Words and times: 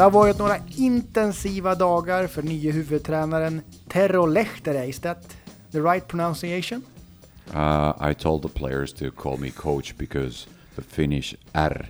Det 0.00 0.04
har 0.04 0.10
varit 0.10 0.38
några 0.38 0.56
intensiva 0.76 1.74
dagar 1.74 2.26
för 2.26 2.42
nye 2.42 2.72
huvudtränaren 2.72 3.62
Terro 3.88 4.26
Lehtere. 4.26 4.86
Is 4.86 4.98
that 4.98 5.36
the 5.70 5.80
right 5.80 6.08
pronunciation? 6.08 6.82
Uh, 7.54 8.10
I 8.10 8.14
told 8.14 8.42
the 8.42 8.48
players 8.48 8.92
to 8.92 9.10
call 9.10 9.38
me 9.38 9.50
coach 9.50 9.94
because 9.98 10.46
the 10.76 10.82
Finnish 10.82 11.34
R, 11.52 11.86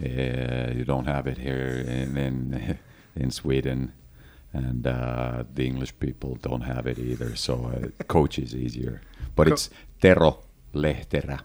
uh, 0.00 0.76
you 0.76 0.84
don't 0.84 1.06
have 1.06 1.30
it 1.30 1.38
here 1.38 1.80
in 2.02 2.16
in, 2.16 2.76
in 3.22 3.30
Sweden, 3.30 3.92
and 4.52 4.86
uh, 4.86 5.44
the 5.54 5.66
English 5.66 5.92
people 5.98 6.50
don't 6.50 6.64
have 6.64 6.90
it 6.90 6.98
either. 6.98 7.36
So 7.36 7.52
uh, 7.52 8.04
coach 8.06 8.38
is 8.38 8.54
easier, 8.54 9.00
but 9.36 9.46
Co- 9.46 9.52
it's 9.52 9.70
Tero 10.00 10.34
Lehterä. 10.72 11.38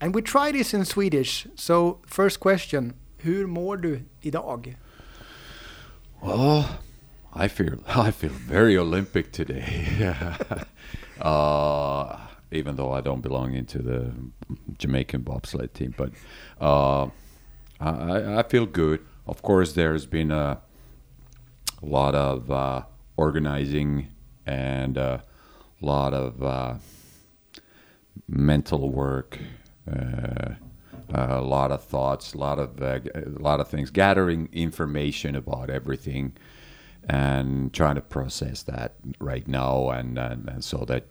And 0.00 0.14
we 0.14 0.22
try 0.22 0.52
this 0.52 0.74
in 0.74 0.84
Swedish. 0.84 1.46
So 1.54 1.98
first 2.06 2.40
question, 2.40 2.92
hur 3.22 3.46
mår 3.46 3.76
du 3.76 4.00
idag? 4.22 4.76
Well, 6.22 6.78
I 7.32 7.48
feel 7.48 7.78
I 7.86 8.10
feel 8.10 8.30
very 8.30 8.76
Olympic 8.76 9.32
today. 9.32 10.14
uh, 11.20 12.16
even 12.52 12.76
though 12.76 12.92
I 12.92 13.00
don't 13.00 13.20
belong 13.20 13.54
into 13.54 13.78
the 13.78 14.12
Jamaican 14.78 15.22
bobsled 15.22 15.72
team, 15.72 15.94
but 15.96 16.12
uh, 16.60 17.04
I, 17.80 18.38
I 18.38 18.42
feel 18.42 18.66
good. 18.66 19.00
Of 19.26 19.42
course, 19.42 19.72
there's 19.72 20.06
been 20.06 20.32
a, 20.32 20.60
lot 21.82 22.14
of 22.14 22.50
uh, 22.50 22.82
organizing 23.16 24.08
and 24.46 24.96
a 24.98 25.22
lot 25.80 26.12
of 26.12 26.42
uh, 26.42 26.74
mental 28.28 28.90
work. 28.90 29.38
Uh, 31.12 31.26
a 31.30 31.40
lot 31.40 31.72
of 31.72 31.82
thoughts, 31.82 32.34
a 32.34 32.38
lot 32.38 32.58
of 32.58 32.80
uh, 32.80 33.00
a 33.14 33.42
lot 33.42 33.60
of 33.60 33.68
things, 33.68 33.90
gathering 33.90 34.48
information 34.52 35.34
about 35.34 35.68
everything, 35.68 36.32
and 37.08 37.72
trying 37.72 37.96
to 37.96 38.00
process 38.00 38.62
that 38.62 38.94
right 39.18 39.48
now, 39.48 39.90
and, 39.90 40.18
and, 40.18 40.48
and 40.48 40.64
so 40.64 40.84
that 40.84 41.04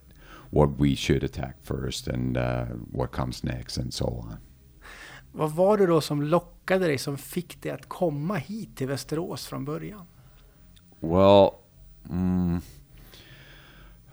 what 0.50 0.78
we 0.78 0.94
should 0.94 1.22
attack 1.22 1.56
first 1.62 2.08
and 2.08 2.36
uh, 2.36 2.64
what 2.92 3.12
comes 3.12 3.44
next, 3.44 3.76
and 3.76 3.92
so 3.92 4.06
on. 4.06 4.38
Vad 5.32 5.52
var 5.52 5.76
det 5.76 5.86
då 5.86 6.00
som 6.00 6.22
lockade 6.22 6.86
dig, 6.86 6.98
som 6.98 7.18
fick 7.18 7.62
dig 7.62 7.72
att 7.72 7.88
komma 7.88 8.36
hit 8.36 8.76
till 8.76 8.88
Västerås 8.88 9.46
från 9.46 9.64
början? 9.64 10.06
Well, 11.00 11.50
mm, 12.10 12.60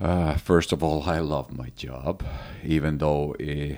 uh, 0.01 0.37
first 0.37 0.73
of 0.73 0.83
all, 0.83 1.17
I 1.17 1.19
love 1.19 1.51
my 1.51 1.71
job, 1.77 2.23
even 2.63 2.97
though 2.97 3.41
it, 3.41 3.77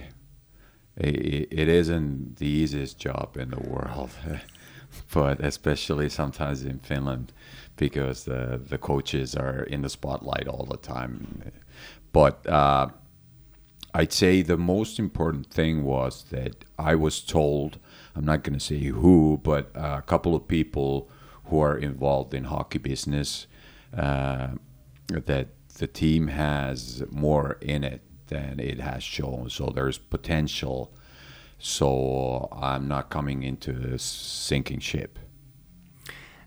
it, 1.00 1.70
isn't 1.70 2.38
the 2.38 2.48
easiest 2.48 3.00
job 3.00 3.38
in 3.38 3.52
the 3.52 3.60
world, 3.60 4.12
but 5.14 5.40
especially 5.40 6.10
sometimes 6.10 6.64
in 6.64 6.80
Finland 6.80 7.32
because 7.78 8.26
the, 8.26 8.60
the 8.68 8.78
coaches 8.78 9.36
are 9.36 9.64
in 9.64 9.82
the 9.82 9.90
spotlight 9.90 10.48
all 10.48 10.66
the 10.66 10.78
time. 10.78 11.52
But 12.12 12.46
uh, 12.48 12.90
I'd 13.94 14.12
say 14.12 14.42
the 14.42 14.58
most 14.58 15.00
important 15.00 15.48
thing 15.48 15.84
was 15.84 16.26
that 16.32 16.66
I 16.78 16.96
was 16.96 17.22
told, 17.22 17.80
I'm 18.16 18.26
not 18.26 18.44
going 18.44 18.60
to 18.60 18.64
say 18.64 18.80
who, 18.80 19.40
but 19.42 19.72
a 19.76 20.02
couple 20.02 20.36
of 20.36 20.48
people 20.48 21.10
who 21.46 21.62
are 21.62 21.78
involved 21.78 22.34
in 22.34 22.46
hockey 22.46 22.80
business, 22.80 23.48
uh, 23.96 24.50
that 25.08 25.48
the 25.78 25.88
team 25.88 26.28
has 26.28 27.04
more 27.10 27.58
in 27.62 27.84
it 27.84 28.02
than 28.30 28.60
it 28.60 28.80
has 28.80 29.04
shown. 29.04 29.50
So 29.50 29.72
there's 29.72 30.00
potential. 30.10 30.90
So 31.58 32.50
I'm 32.52 32.88
not 32.88 33.10
coming 33.10 33.44
into 33.44 33.72
a 33.96 33.98
sinking 33.98 34.82
ship. 34.82 35.20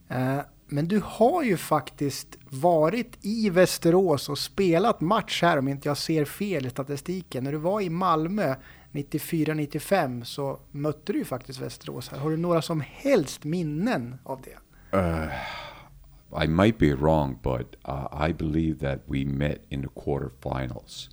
Eh, 0.08 0.40
Men 0.72 0.88
du 0.88 1.02
har 1.04 1.42
ju 1.42 1.56
faktiskt 1.56 2.38
varit 2.44 3.18
i 3.20 3.50
Västerås 3.50 4.28
och 4.28 4.38
spelat 4.38 5.00
match 5.00 5.42
här 5.42 5.58
om 5.58 5.68
inte 5.68 5.88
jag 5.88 5.96
ser 5.96 6.24
fel 6.24 6.66
i 6.66 6.70
statistiken. 6.70 7.44
När 7.44 7.52
du 7.52 7.58
var 7.58 7.80
i 7.80 7.90
Malmö 7.90 8.54
94-95 8.92 10.24
så 10.24 10.60
mötte 10.70 11.12
du 11.12 11.18
ju 11.18 11.24
faktiskt 11.24 11.60
Västerås 11.60 12.08
här. 12.08 12.18
Har 12.18 12.30
du 12.30 12.36
några 12.36 12.62
som 12.62 12.82
helst 12.86 13.44
minnen 13.44 14.18
av 14.24 14.40
det? 14.42 14.56
Uh, 14.98 16.44
I 16.44 16.48
might 16.48 16.78
be 16.78 16.94
wrong, 16.94 17.38
but 17.42 17.76
uh, 17.88 18.28
I 18.28 18.32
believe 18.32 18.78
that 18.78 19.00
we 19.06 19.24
met 19.24 19.58
in 19.68 19.82
the 19.82 19.88
quarterfinals, 20.00 21.10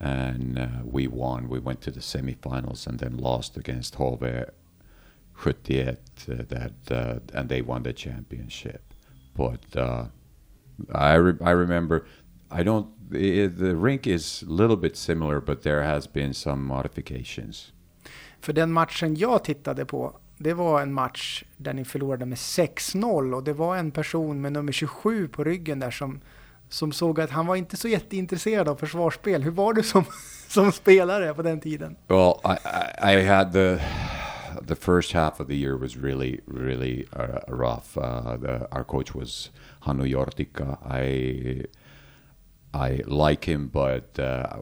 and 0.00 0.58
uh, 0.58 0.68
we 0.84 1.06
won. 1.06 1.48
We 1.48 1.58
went 1.58 1.80
to 1.82 1.90
the 1.90 2.00
semifinals 2.00 2.86
and 2.86 2.98
then 2.98 3.18
lost 3.18 3.56
against 3.56 3.96
Hove 3.96 4.46
71. 5.42 5.96
Uh, 6.28 6.42
that 6.48 6.72
uh, 6.90 7.18
and 7.34 7.48
they 7.48 7.62
won 7.62 7.82
the 7.82 7.92
championship. 7.92 8.82
But 9.34 9.76
uh, 9.76 10.06
I 10.92 11.14
re- 11.14 11.38
I 11.40 11.50
remember. 11.50 12.06
I 12.50 12.62
don't. 12.62 12.88
i 13.12 13.46
the 13.46 13.74
rink 13.76 14.06
is 14.06 14.42
a 14.42 14.50
little 14.50 14.76
bit 14.76 14.96
similar, 14.96 15.40
but 15.40 15.62
there 15.62 15.82
has 15.82 16.06
been 16.06 16.34
some 16.34 16.62
modifications. 16.64 17.72
För 18.40 18.52
den 18.52 18.72
matchen 18.72 19.14
jag 19.14 19.44
tittade 19.44 19.84
på, 19.84 20.16
det 20.38 20.54
var 20.54 20.82
en 20.82 20.92
match 20.92 21.44
där 21.56 21.74
ni 21.74 21.84
förlorade 21.84 22.26
med 22.26 22.36
6-0 22.38 23.34
och 23.34 23.44
det 23.44 23.52
var 23.52 23.76
en 23.76 23.90
person 23.90 24.40
med 24.40 24.52
nummer 24.52 24.72
27 24.72 25.28
på 25.28 25.44
ryggen 25.44 25.78
där 25.80 25.90
som, 25.90 26.20
som 26.70 26.92
såg 26.92 27.20
att 27.20 27.30
han 27.30 27.46
var 27.46 27.56
inte 27.56 27.76
så 27.76 27.88
jätteintresserad 27.88 28.68
av 28.68 28.76
försvarsspel. 28.76 29.42
Hur 29.42 29.50
var 29.50 29.72
du 29.72 29.82
som, 29.82 30.04
som 30.48 30.72
spelare 30.72 31.34
på 31.34 31.42
den 31.42 31.60
tiden? 31.60 31.96
Well, 32.08 32.34
I, 32.44 32.56
I, 33.02 33.16
I 33.16 33.26
had 33.26 33.52
the 33.52 33.80
the 34.66 34.74
first 34.74 35.12
half 35.12 35.40
of 35.40 35.46
the 35.46 35.54
year 35.54 35.76
was 35.76 35.96
really 35.96 36.40
really 36.46 37.06
uh, 37.12 37.38
rough. 37.48 37.96
Uh, 37.96 38.36
the, 38.36 38.68
our 38.72 38.84
coach 38.84 39.14
was 39.14 39.50
Hannu 39.80 40.06
Jortika. 40.06 40.78
I 40.84 41.66
I 42.74 43.02
like 43.06 43.44
him, 43.44 43.68
but 43.68 44.18
uh, 44.18 44.56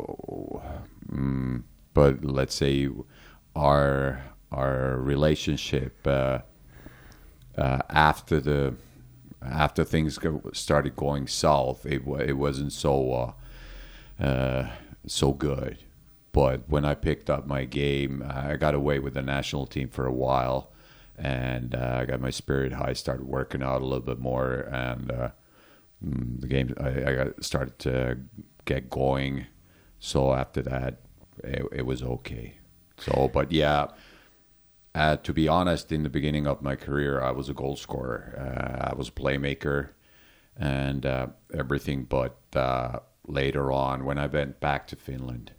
mm, 1.11 1.63
but 1.95 2.25
let's 2.25 2.55
say 2.55 2.89
our 3.55 4.23
our 4.51 4.97
relationship 4.99 6.07
uh, 6.07 6.39
uh, 7.57 7.79
after 7.91 8.41
the 8.41 8.75
after 9.43 9.85
things 9.85 10.19
go, 10.19 10.43
started 10.53 10.97
going 10.97 11.27
south, 11.27 11.87
it 11.87 12.03
it 12.21 12.37
wasn't 12.37 12.73
so 12.73 13.35
uh, 14.21 14.25
uh, 14.25 14.71
so 15.07 15.33
good. 15.33 15.79
But 16.33 16.69
when 16.69 16.85
I 16.85 16.95
picked 16.95 17.31
up 17.31 17.47
my 17.47 17.65
game, 17.65 18.23
I 18.27 18.57
got 18.57 18.75
away 18.75 18.99
with 18.99 19.15
the 19.15 19.23
national 19.23 19.67
team 19.67 19.89
for 19.89 20.07
a 20.07 20.13
while, 20.13 20.71
and 21.17 21.75
uh, 21.75 21.99
I 22.01 22.05
got 22.05 22.21
my 22.21 22.31
spirit 22.31 22.73
high. 22.73 22.93
Started 22.93 23.27
working 23.27 23.63
out 23.63 23.81
a 23.81 23.85
little 23.85 24.05
bit 24.05 24.19
more, 24.19 24.69
and 24.71 25.11
uh, 25.11 25.31
mm, 26.05 26.41
the 26.41 26.47
game 26.47 26.75
I, 26.79 27.11
I 27.11 27.15
got 27.15 27.45
started 27.45 27.79
to 27.81 28.19
get 28.65 28.91
going. 28.91 29.47
So 30.01 30.33
after 30.33 30.63
that, 30.63 31.01
it, 31.43 31.67
it 31.73 31.87
was 31.87 32.03
okay. 32.03 32.59
So, 32.99 33.31
but 33.33 33.53
yeah, 33.53 33.89
uh, 34.95 35.17
to 35.17 35.33
be 35.33 35.49
honest, 35.49 35.93
in 35.93 36.03
the 36.03 36.09
beginning 36.09 36.47
of 36.47 36.63
my 36.63 36.77
career, 36.77 37.21
I 37.21 37.31
was 37.31 37.49
a 37.49 37.55
goal 37.55 37.77
scorer. 37.77 38.35
Uh, 38.37 38.91
I 38.91 38.95
was 38.95 39.09
a 39.09 39.13
playmaker 39.13 39.91
and 40.57 41.05
uh, 41.05 41.29
everything. 41.55 42.05
But 42.05 42.39
uh, 42.55 43.01
later 43.27 43.71
on, 43.71 44.05
when 44.05 44.19
I 44.19 44.27
went 44.27 44.61
back 44.61 44.87
to 44.89 44.97
Finland, 44.97 45.53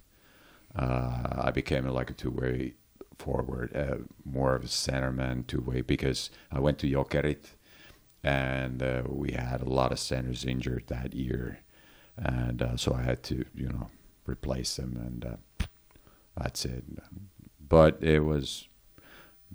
uh, 0.76 1.42
I 1.42 1.52
became 1.52 1.88
like 1.88 2.10
a 2.10 2.14
two-way 2.14 2.76
forward, 3.18 3.76
uh, 3.76 3.98
more 4.26 4.56
of 4.56 4.64
a 4.64 4.68
centerman 4.68 5.46
two-way 5.46 5.82
because 5.82 6.30
I 6.52 6.60
went 6.60 6.80
to 6.80 6.88
Jokerit 6.88 7.56
and 8.24 8.82
we 9.08 9.32
had 9.32 9.62
a 9.62 9.70
lot 9.70 9.92
of 9.92 10.00
centers 10.00 10.44
injured 10.44 10.86
that 10.88 11.14
year, 11.14 11.60
and 12.18 12.62
so 12.76 12.94
I 12.94 13.04
had 13.04 13.24
to, 13.24 13.46
you 13.56 13.70
know, 13.70 13.90
replace 14.26 14.76
them, 14.76 14.98
and 14.98 15.70
that's 16.36 16.66
it. 16.66 16.84
But 17.66 18.04
it 18.04 18.20
was 18.20 18.69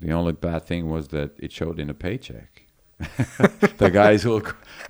the 0.01 0.13
only 0.15 0.33
bad 0.33 0.67
thing 0.67 0.89
was 0.91 1.09
that 1.09 1.31
it 1.39 1.53
showed 1.53 1.79
in 1.81 1.91
a 1.91 1.95
paycheck. 1.95 2.61
the 3.79 3.91
guys 3.91 4.23
who 4.27 4.41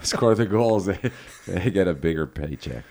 score 0.01 0.35
the 0.35 0.47
goals, 0.47 0.87
they, 0.87 1.11
they 1.47 1.71
get 1.71 1.89
a 1.89 1.95
bigger 1.95 2.27
paycheck. 2.27 2.85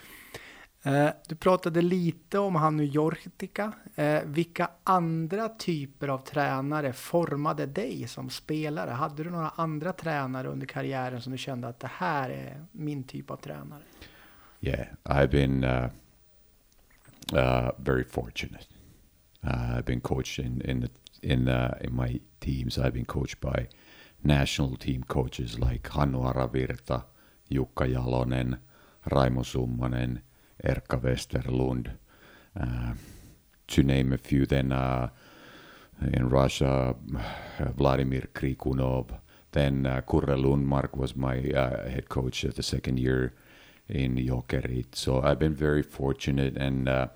Eh, 0.85 1.09
Du 1.27 1.35
pratade 1.35 1.81
lite 1.81 2.39
om 2.39 2.55
Hannu 2.55 2.83
Jortika. 2.83 3.73
Eh, 3.95 4.21
Vilka 4.25 4.69
andra 4.83 5.49
typer 5.49 6.07
av 6.07 6.17
tränare 6.17 6.93
formade 6.93 7.65
dig 7.65 8.07
som 8.07 8.29
spelare? 8.29 8.89
Hade 8.91 9.23
du 9.23 9.29
några 9.29 9.49
andra 9.49 9.93
tränare 9.93 10.47
under 10.47 10.67
karriären 10.67 11.21
som 11.21 11.31
du 11.31 11.37
kände 11.37 11.67
att 11.67 11.79
det 11.79 11.91
här 11.93 12.29
är 12.29 12.65
min 12.71 13.03
typ 13.03 13.31
av 13.31 13.37
tränare? 13.37 13.83
Yeah, 14.61 14.87
I've 15.03 15.27
been 15.31 15.63
uh, 15.63 15.89
uh, 17.33 17.71
very 17.77 18.03
fortunate. 18.03 18.65
Uh, 19.43 19.77
I've 19.77 19.85
been 19.85 20.01
coached 20.01 20.45
in 20.45 20.61
in 20.61 20.81
the, 20.81 20.87
in 21.23 21.47
uh, 21.47 21.77
in 21.81 21.95
my 21.95 22.19
teams. 22.41 22.77
I've 22.77 22.93
been 22.93 23.05
coached 23.05 23.39
by 23.39 23.67
national 24.23 24.75
team 24.77 25.03
coaches 25.07 25.59
like 25.59 25.83
Hannu 25.83 26.21
Aravirta, 26.33 27.03
Jukka 27.51 27.87
Jalonen, 27.93 28.59
Raimo 29.09 29.43
Summanen, 29.43 30.21
Erkka 30.63 30.99
Westerlund, 31.01 31.91
uh, 32.59 32.93
to 33.67 33.83
name 33.83 34.13
a 34.13 34.17
few. 34.17 34.45
Then 34.45 34.71
uh, 34.71 35.09
in 36.13 36.29
Russia, 36.29 36.95
Vladimir 37.77 38.27
Krikunov, 38.33 39.19
then 39.51 39.85
uh, 39.85 40.01
Kurre 40.01 40.35
Lundmark 40.35 40.95
was 40.95 41.15
my 41.15 41.37
uh, 41.37 41.89
head 41.89 42.09
coach 42.09 42.43
at 42.43 42.55
the 42.55 42.63
second 42.63 42.99
year 42.99 43.33
in 43.87 44.15
Jokerit. 44.15 44.95
So 44.95 45.21
I've 45.21 45.39
been 45.39 45.55
very 45.55 45.83
fortunate. 45.83 46.57
And 46.57 46.89
uh, 46.89 47.07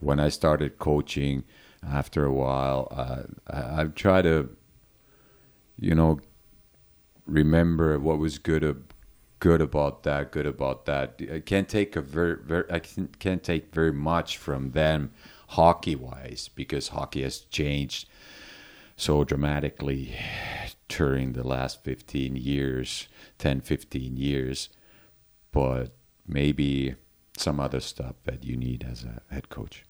when 0.00 0.18
I 0.18 0.28
started 0.28 0.78
coaching, 0.78 1.44
after 1.86 2.24
a 2.24 2.32
while, 2.32 2.88
uh, 2.90 3.22
I, 3.48 3.84
tried 3.84 4.22
to, 4.22 4.50
you 5.78 5.94
know, 5.94 6.20
remember 7.26 7.98
what 7.98 8.18
was 8.18 8.38
good 8.38 8.84
good 9.40 9.60
about 9.60 10.04
that, 10.04 10.30
good 10.30 10.46
about 10.46 10.86
that. 10.86 11.20
I 11.32 11.40
can't 11.40 11.68
take 11.68 11.96
a 11.96 12.00
very, 12.00 12.36
very 12.36 12.64
I 12.70 12.78
can't 12.78 13.42
take 13.42 13.74
very 13.74 13.92
much 13.92 14.36
from 14.36 14.70
them 14.70 15.10
hockey 15.48 15.96
wise 15.96 16.48
because 16.54 16.88
hockey 16.88 17.22
has 17.22 17.40
changed 17.40 18.08
so 18.96 19.24
dramatically 19.24 20.14
during 20.88 21.32
the 21.32 21.46
last 21.46 21.82
15 21.84 22.36
years 22.36 23.08
10 23.38 23.60
15 23.60 24.16
years 24.16 24.68
but 25.50 25.94
maybe 26.26 26.94
some 27.36 27.58
other 27.60 27.80
stuff 27.80 28.14
that 28.24 28.44
you 28.44 28.56
need 28.56 28.86
as 28.88 29.04
a 29.04 29.22
head 29.32 29.48
coach 29.48 29.84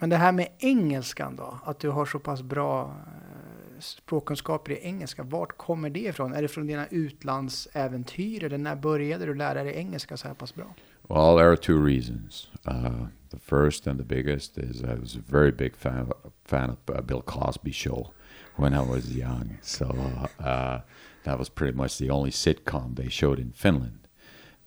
Men 0.00 0.10
det 0.10 0.16
här 0.16 0.32
med 0.32 0.48
engelskan 0.58 1.36
då, 1.36 1.58
att 1.64 1.78
du 1.78 1.88
har 1.88 2.06
så 2.06 2.18
pass 2.18 2.42
bra 2.42 2.84
eh, 2.84 3.80
språkkunskaper 3.80 4.72
i 4.72 4.78
engelska, 4.82 5.22
vart 5.22 5.56
kommer 5.56 5.90
det 5.90 6.00
ifrån? 6.00 6.32
Är 6.32 6.42
det 6.42 6.48
från 6.48 6.66
dina 6.66 6.86
utlandsäventyr 6.86 8.44
eller 8.44 8.58
när 8.58 8.76
började 8.76 9.26
du 9.26 9.34
lära 9.34 9.64
dig 9.64 9.74
engelska 9.76 10.16
så 10.16 10.28
här 10.28 10.34
pass 10.34 10.54
bra? 10.54 10.74
Well, 11.08 11.36
there 11.36 11.48
are 11.48 11.56
two 11.56 11.84
reasons. 11.84 12.48
Uh, 12.68 13.06
the 13.30 13.38
first 13.38 13.86
and 13.86 13.98
the 13.98 14.04
biggest 14.04 14.58
is 14.58 14.82
I 14.82 15.00
was 15.00 15.16
a 15.16 15.22
very 15.26 15.52
big 15.52 15.76
fan 15.76 16.00
of, 16.00 16.32
fan 16.44 16.70
of 16.70 16.78
uh, 16.96 17.00
Bill 17.00 17.22
Cosby 17.22 17.72
show 17.72 18.12
when 18.56 18.74
I 18.74 18.90
was 18.90 19.16
young. 19.16 19.58
So 19.62 19.84
uh, 19.84 20.42
uh, 20.42 20.80
that 21.24 21.38
was 21.38 21.48
pretty 21.48 21.76
much 21.76 21.98
the 21.98 22.10
only 22.10 22.30
sitcom 22.30 22.96
they 22.96 23.08
showed 23.08 23.38
in 23.38 23.52
Finland. 23.52 24.05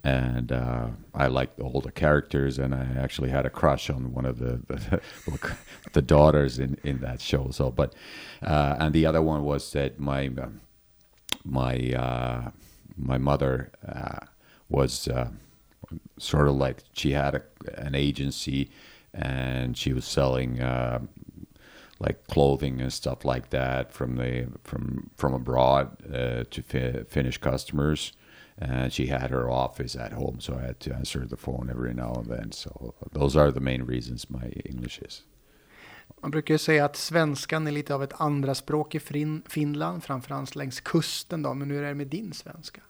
And 0.03 0.51
uh, 0.51 0.87
I 1.13 1.27
liked 1.27 1.59
all 1.59 1.81
the 1.81 1.91
characters, 1.91 2.57
and 2.57 2.73
I 2.73 2.87
actually 2.97 3.29
had 3.29 3.45
a 3.45 3.49
crush 3.49 3.89
on 3.89 4.13
one 4.13 4.25
of 4.25 4.39
the 4.39 4.61
the, 4.67 5.01
the 5.93 6.01
daughters 6.01 6.57
in, 6.57 6.77
in 6.83 6.99
that 7.01 7.19
show. 7.19 7.49
So, 7.51 7.69
but 7.69 7.93
uh, 8.41 8.77
and 8.79 8.93
the 8.93 9.05
other 9.05 9.21
one 9.21 9.43
was 9.43 9.71
that 9.73 9.99
my 9.99 10.27
um, 10.27 10.61
my 11.43 11.75
uh, 11.93 12.51
my 12.97 13.17
mother 13.17 13.71
was 14.69 15.09
sort 16.17 16.47
of 16.47 16.55
like 16.55 16.83
she 16.93 17.11
had 17.11 17.35
a, 17.35 17.41
an 17.77 17.95
agency 17.95 18.69
and 19.13 19.77
she 19.77 19.93
was 19.93 20.05
selling 20.05 20.61
uh, 20.61 20.99
like 21.99 22.27
clothing 22.27 22.79
and 22.79 22.93
stuff 22.93 23.25
like 23.25 23.49
that 23.49 23.91
from 23.91 24.15
the 24.17 24.47
from 24.63 25.09
from 25.15 25.33
abroad 25.33 25.97
uh, 26.13 26.43
to 26.49 26.61
fi- 26.61 27.03
Finnish 27.07 27.37
customers. 27.37 28.13
And 28.61 28.93
she 28.93 29.07
had 29.07 29.31
her 29.31 29.49
office 29.49 29.95
at 29.95 30.11
home, 30.11 30.39
so 30.39 30.53
I 30.53 30.61
had 30.61 30.79
to 30.79 30.93
answer 30.93 31.25
the 31.25 31.37
phone 31.37 31.69
every 31.69 31.93
now 31.93 32.13
and 32.13 32.27
then. 32.27 32.51
So 32.51 32.93
those 33.11 33.39
are 33.39 33.51
the 33.51 33.59
main 33.59 33.83
reasons 33.83 34.29
my 34.29 34.51
English 34.65 34.99
is. 35.01 35.23
Man 36.21 36.31
brukar 36.31 36.53
ju 36.53 36.57
säga 36.57 36.85
att 36.85 36.95
svenskan 36.95 37.67
är 37.67 37.71
lite 37.71 37.95
av 37.95 38.03
ett 38.03 38.21
andra 38.21 38.55
språk 38.55 38.95
i 38.95 38.99
Finland, 39.49 40.03
framförallt 40.03 40.55
längs 40.55 40.81
kusten 40.81 41.41
då, 41.41 41.53
men 41.53 41.71
hur 41.71 41.83
är 41.83 41.87
det 41.87 41.93
med 41.93 42.07
din 42.07 42.33
svenska? 42.33 42.81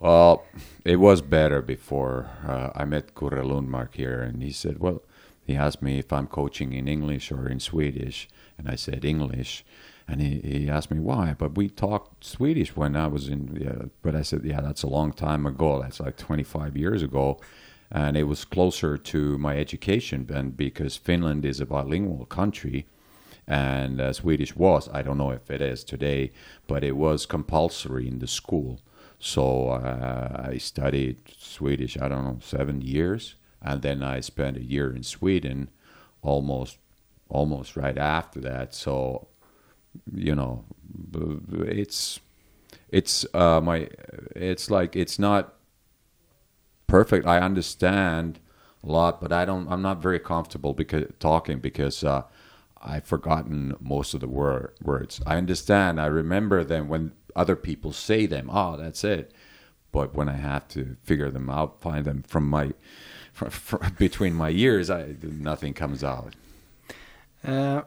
Well, 0.00 0.42
it 0.84 0.98
was 0.98 1.22
better 1.22 1.60
before. 1.60 2.24
Uh, 2.48 2.82
I 2.82 2.86
met 2.86 3.14
Kurre 3.14 3.44
Lundmark 3.44 3.96
here, 3.96 4.22
and 4.22 4.42
he 4.42 4.52
said, 4.52 4.78
well, 4.78 5.00
he 5.46 5.56
asked 5.56 5.82
me 5.82 5.98
if 5.98 6.12
I'm 6.12 6.26
coaching 6.26 6.72
in 6.72 6.88
English 6.88 7.32
or 7.32 7.50
in 7.50 7.60
Swedish, 7.60 8.28
and 8.56 8.68
I 8.68 8.76
said 8.76 9.04
English. 9.04 9.64
And 10.10 10.20
he, 10.20 10.40
he 10.40 10.68
asked 10.68 10.90
me 10.90 10.98
why, 10.98 11.36
but 11.38 11.56
we 11.56 11.68
talked 11.68 12.24
Swedish 12.24 12.74
when 12.74 12.96
I 12.96 13.06
was 13.06 13.28
in. 13.28 13.56
Yeah, 13.60 13.86
but 14.02 14.16
I 14.16 14.22
said, 14.22 14.42
yeah, 14.44 14.60
that's 14.60 14.82
a 14.82 14.88
long 14.88 15.12
time 15.12 15.46
ago. 15.46 15.80
That's 15.80 16.00
like 16.00 16.16
25 16.16 16.76
years 16.76 17.02
ago, 17.02 17.40
and 17.92 18.16
it 18.16 18.24
was 18.24 18.44
closer 18.44 18.98
to 18.98 19.38
my 19.38 19.56
education. 19.56 20.28
And 20.34 20.56
because 20.56 20.96
Finland 20.96 21.44
is 21.44 21.60
a 21.60 21.66
bilingual 21.66 22.26
country, 22.26 22.86
and 23.46 24.00
uh, 24.00 24.12
Swedish 24.12 24.56
was, 24.56 24.88
I 24.92 25.02
don't 25.02 25.18
know 25.18 25.30
if 25.30 25.48
it 25.48 25.60
is 25.60 25.84
today, 25.84 26.32
but 26.66 26.82
it 26.82 26.96
was 26.96 27.24
compulsory 27.24 28.08
in 28.08 28.18
the 28.18 28.26
school. 28.26 28.80
So 29.20 29.68
uh, 29.68 30.46
I 30.50 30.58
studied 30.58 31.18
Swedish, 31.38 31.96
I 32.00 32.08
don't 32.08 32.24
know, 32.24 32.38
seven 32.42 32.80
years, 32.80 33.36
and 33.62 33.82
then 33.82 34.02
I 34.02 34.20
spent 34.20 34.56
a 34.56 34.64
year 34.64 34.92
in 34.94 35.02
Sweden, 35.02 35.68
almost, 36.22 36.78
almost 37.28 37.76
right 37.76 37.98
after 37.98 38.40
that. 38.40 38.74
So, 38.74 39.28
you 40.12 40.34
know, 40.34 40.64
it's, 41.12 42.20
it's 42.90 43.26
uh, 43.34 43.60
my, 43.60 43.88
it's 44.34 44.70
like 44.70 44.96
it's 44.96 45.18
not 45.18 45.54
perfect. 46.86 47.26
I 47.26 47.38
understand 47.38 48.40
a 48.82 48.90
lot, 48.90 49.20
but 49.20 49.32
I 49.32 49.44
don't. 49.44 49.68
I'm 49.70 49.82
not 49.82 50.02
very 50.02 50.18
comfortable 50.18 50.74
because 50.74 51.06
talking 51.18 51.58
because. 51.60 52.04
Uh, 52.04 52.22
I've 52.82 53.04
forgotten 53.04 53.76
most 53.80 54.14
of 54.14 54.20
the 54.20 54.28
word, 54.28 54.72
words. 54.82 55.20
I 55.26 55.36
understand. 55.36 56.00
I 56.00 56.06
remember 56.06 56.64
them 56.64 56.88
when 56.88 57.12
other 57.36 57.56
people 57.56 57.92
say 57.92 58.26
them. 58.26 58.48
Oh, 58.50 58.76
that's 58.76 59.04
it. 59.04 59.32
But 59.92 60.14
when 60.14 60.28
I 60.28 60.36
have 60.36 60.68
to 60.68 60.96
figure 61.02 61.30
them 61.30 61.50
out, 61.50 61.80
find 61.80 62.04
them 62.04 62.22
from 62.22 62.48
my 62.48 62.72
from, 63.32 63.50
from, 63.50 63.94
between 63.98 64.34
my 64.34 64.50
ears, 64.50 64.90
I, 64.90 65.16
nothing 65.22 65.74
comes 65.74 66.02
out. 66.04 66.34
Uh, 67.44 67.82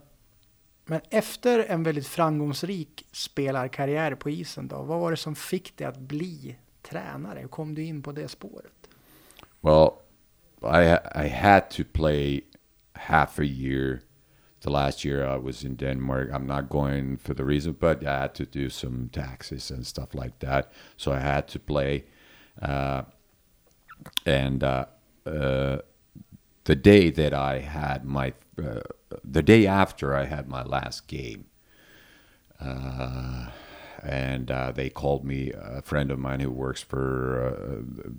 men 0.86 1.02
efter 1.10 1.60
en 1.60 1.84
väldigt 1.84 2.08
framgångsrik 2.08 3.06
spelarkarriär 3.12 4.16
på 4.16 4.30
isen 4.30 4.68
då, 4.68 4.82
vad 4.82 5.00
var 5.00 5.12
det 5.12 5.18
som 5.18 5.36
fick 5.36 5.78
dig 5.78 5.88
att 5.88 6.00
bli 6.00 6.56
tränare? 6.82 7.40
Hur 7.40 7.48
kom 7.48 7.76
du 7.76 7.84
in 7.84 8.02
på 8.02 8.12
det 8.12 8.28
spåret? 8.28 8.90
Well, 9.62 9.90
I 10.62 10.98
I 11.26 11.30
had 11.30 11.70
to 11.70 11.84
play 11.94 12.42
half 12.94 13.40
a 13.40 13.44
year 13.44 14.00
the 14.64 14.70
last 14.70 15.06
year 15.06 15.26
I 15.26 15.38
was 15.38 15.64
in 15.64 15.76
Denmark. 15.76 16.32
I'm 16.32 16.48
not 16.48 16.70
going 16.70 17.18
for 17.18 17.34
the 17.34 17.44
reason, 17.44 17.76
but 17.80 18.06
I 18.06 18.20
had 18.22 18.34
to 18.36 18.46
do 18.46 18.70
some 18.70 19.10
taxes 19.12 19.72
and 19.72 19.86
stuff 19.86 20.16
like 20.16 20.40
that. 20.40 20.72
So 20.98 21.12
I 21.12 21.20
had 21.20 21.48
to 21.50 21.60
play. 21.60 22.06
Uh, 22.62 23.04
and 24.26 24.64
uh, 24.64 24.86
uh, 25.26 25.80
the 26.64 26.76
day 26.76 27.10
that 27.10 27.34
I 27.34 27.60
had 27.60 28.06
my, 28.06 28.34
uh, 28.58 28.80
the 29.24 29.44
day 29.44 29.68
after 29.68 30.16
I 30.16 30.26
had 30.26 30.48
my 30.48 30.64
last 30.64 31.08
game, 31.08 31.46
uh, 32.60 33.48
and 34.02 34.52
uh, 34.52 34.72
they 34.72 34.90
called 34.90 35.24
me 35.24 35.52
a 35.52 35.82
friend 35.82 36.12
of 36.12 36.20
mine 36.20 36.42
who 36.42 36.52
works 36.52 36.82
for 36.82 37.56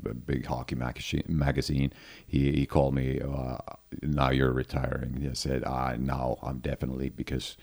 uh, 0.07 0.11
a 0.11 0.15
big 0.15 0.47
hockey 0.47 0.75
magazine. 0.75 1.93
He, 2.27 2.53
he 2.53 2.67
called 2.67 2.95
me. 2.95 3.21
Uh, 3.21 3.59
now 4.03 4.31
you're 4.31 4.53
retiring. 4.53 5.21
He 5.21 5.35
said, 5.35 5.63
uh, 5.65 5.97
"Now 5.99 6.39
I'm 6.43 6.59
definitely 6.59 7.11
because 7.11 7.57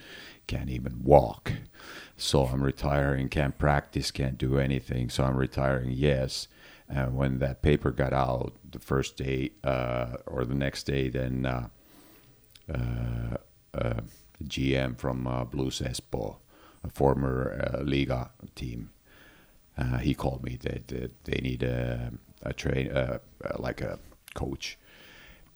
can't 0.48 0.70
even 0.70 1.04
walk, 1.04 1.52
so 2.18 2.46
I'm 2.46 2.64
retiring. 2.64 3.30
Can't 3.30 3.58
practice. 3.58 4.12
Can't 4.12 4.38
do 4.38 4.58
anything. 4.58 5.10
So 5.10 5.24
I'm 5.24 5.38
retiring. 5.38 5.92
Yes." 5.92 6.48
And 6.88 7.16
when 7.16 7.40
that 7.40 7.62
paper 7.62 7.92
got 7.92 8.12
out, 8.12 8.54
the 8.70 8.80
first 8.80 9.16
day 9.16 9.52
uh, 9.64 10.18
or 10.26 10.44
the 10.44 10.56
next 10.56 10.84
day, 10.84 11.08
then 11.08 11.46
uh, 11.46 11.70
GM 14.44 14.98
from 14.98 15.48
Blues 15.52 15.82
Espoo 15.82 16.38
a 16.84 16.90
former 16.90 17.72
uh, 17.74 17.84
Liiga 17.84 18.30
team. 18.56 18.92
Uh, 19.78 19.98
he 19.98 20.14
called 20.14 20.44
me 20.44 20.58
that, 20.62 20.88
that 20.90 21.24
they 21.24 21.40
need 21.42 21.64
a, 21.64 22.12
a 22.44 22.54
train, 22.54 22.92
uh, 22.92 23.20
uh 23.44 23.56
like 23.60 23.82
a 23.82 24.00
coach. 24.34 24.78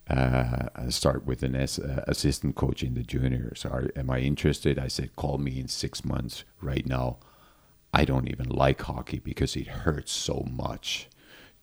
Uh, 0.07 0.89
start 0.89 1.25
with 1.25 1.41
an 1.41 1.55
as, 1.55 1.79
uh, 1.79 2.03
assistant 2.07 2.55
coach 2.55 2.83
in 2.83 2.93
the 2.93 3.01
juniors. 3.01 3.65
Are, 3.65 3.89
am 3.95 4.11
I 4.11 4.19
interested? 4.19 4.77
I 4.77 4.87
said, 4.87 5.15
call 5.15 5.39
me 5.39 5.59
in 5.59 5.67
six 5.67 6.05
months. 6.05 6.43
Right 6.61 6.85
now, 6.85 7.17
I 7.91 8.05
don't 8.05 8.29
even 8.29 8.49
like 8.49 8.81
hockey 8.83 9.19
because 9.19 9.55
it 9.55 9.67
hurts 9.67 10.11
so 10.11 10.45
much 10.49 11.09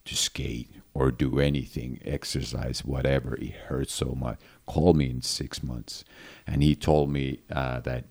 to 0.05 0.17
skate 0.17 0.71
or 0.93 1.13
do 1.13 1.39
anything, 1.39 2.01
exercise, 2.05 2.85
whatever. 2.85 3.37
It 3.37 3.53
hurts 3.53 3.93
so 3.93 4.17
much. 4.19 4.41
Call 4.67 4.95
me 4.95 5.11
in 5.11 5.23
six 5.23 5.63
months. 5.63 6.05
And 6.47 6.63
he 6.63 6.75
told 6.75 7.11
me 7.11 7.41
uh, 7.51 7.81
that 7.81 8.05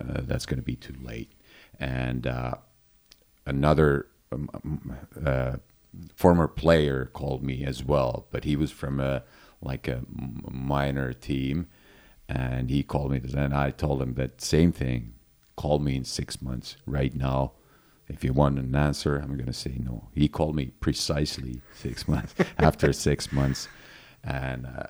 uh, 0.00 0.20
that's 0.22 0.46
going 0.46 0.58
to 0.58 0.64
be 0.64 0.76
too 0.76 0.94
late. 1.02 1.32
And 1.78 2.26
uh, 2.26 2.54
another 3.46 4.06
um, 4.30 4.48
um, 4.54 4.96
uh, 5.24 5.56
former 6.14 6.48
player 6.48 7.06
called 7.12 7.42
me 7.42 7.64
as 7.64 7.84
well, 7.84 8.26
but 8.30 8.44
he 8.44 8.56
was 8.56 8.70
from 8.70 9.00
a 9.00 9.24
like 9.60 9.86
a 9.86 10.02
minor 10.08 11.12
team, 11.12 11.68
and 12.28 12.68
he 12.68 12.82
called 12.82 13.12
me, 13.12 13.20
and 13.34 13.54
I 13.54 13.70
told 13.70 14.02
him 14.02 14.14
that 14.14 14.40
same 14.40 14.72
thing. 14.72 15.14
Call 15.54 15.78
me 15.78 15.96
in 15.96 16.04
six 16.04 16.42
months. 16.42 16.76
Right 16.86 17.14
now, 17.14 17.52
if 18.08 18.24
you 18.24 18.32
want 18.32 18.58
an 18.58 18.74
answer, 18.74 19.18
I'm 19.18 19.36
going 19.36 19.46
to 19.46 19.52
say 19.52 19.76
no. 19.78 20.08
He 20.14 20.28
called 20.28 20.56
me 20.56 20.72
precisely 20.80 21.60
six 21.74 22.08
months 22.08 22.34
after 22.58 22.92
six 22.92 23.30
months, 23.32 23.68
and 24.24 24.66
uh, 24.66 24.86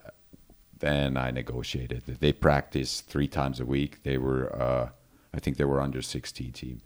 then 0.82 1.16
I 1.16 1.30
negotiated. 1.30 2.04
That 2.06 2.20
they 2.20 2.32
practiced 2.32 3.06
three 3.06 3.28
times 3.28 3.60
a 3.60 3.64
week. 3.64 4.02
They 4.02 4.18
were, 4.18 4.54
uh, 4.54 4.88
I 5.32 5.38
think, 5.38 5.56
they 5.56 5.64
were 5.64 5.80
under 5.80 6.02
16 6.02 6.52
team, 6.52 6.82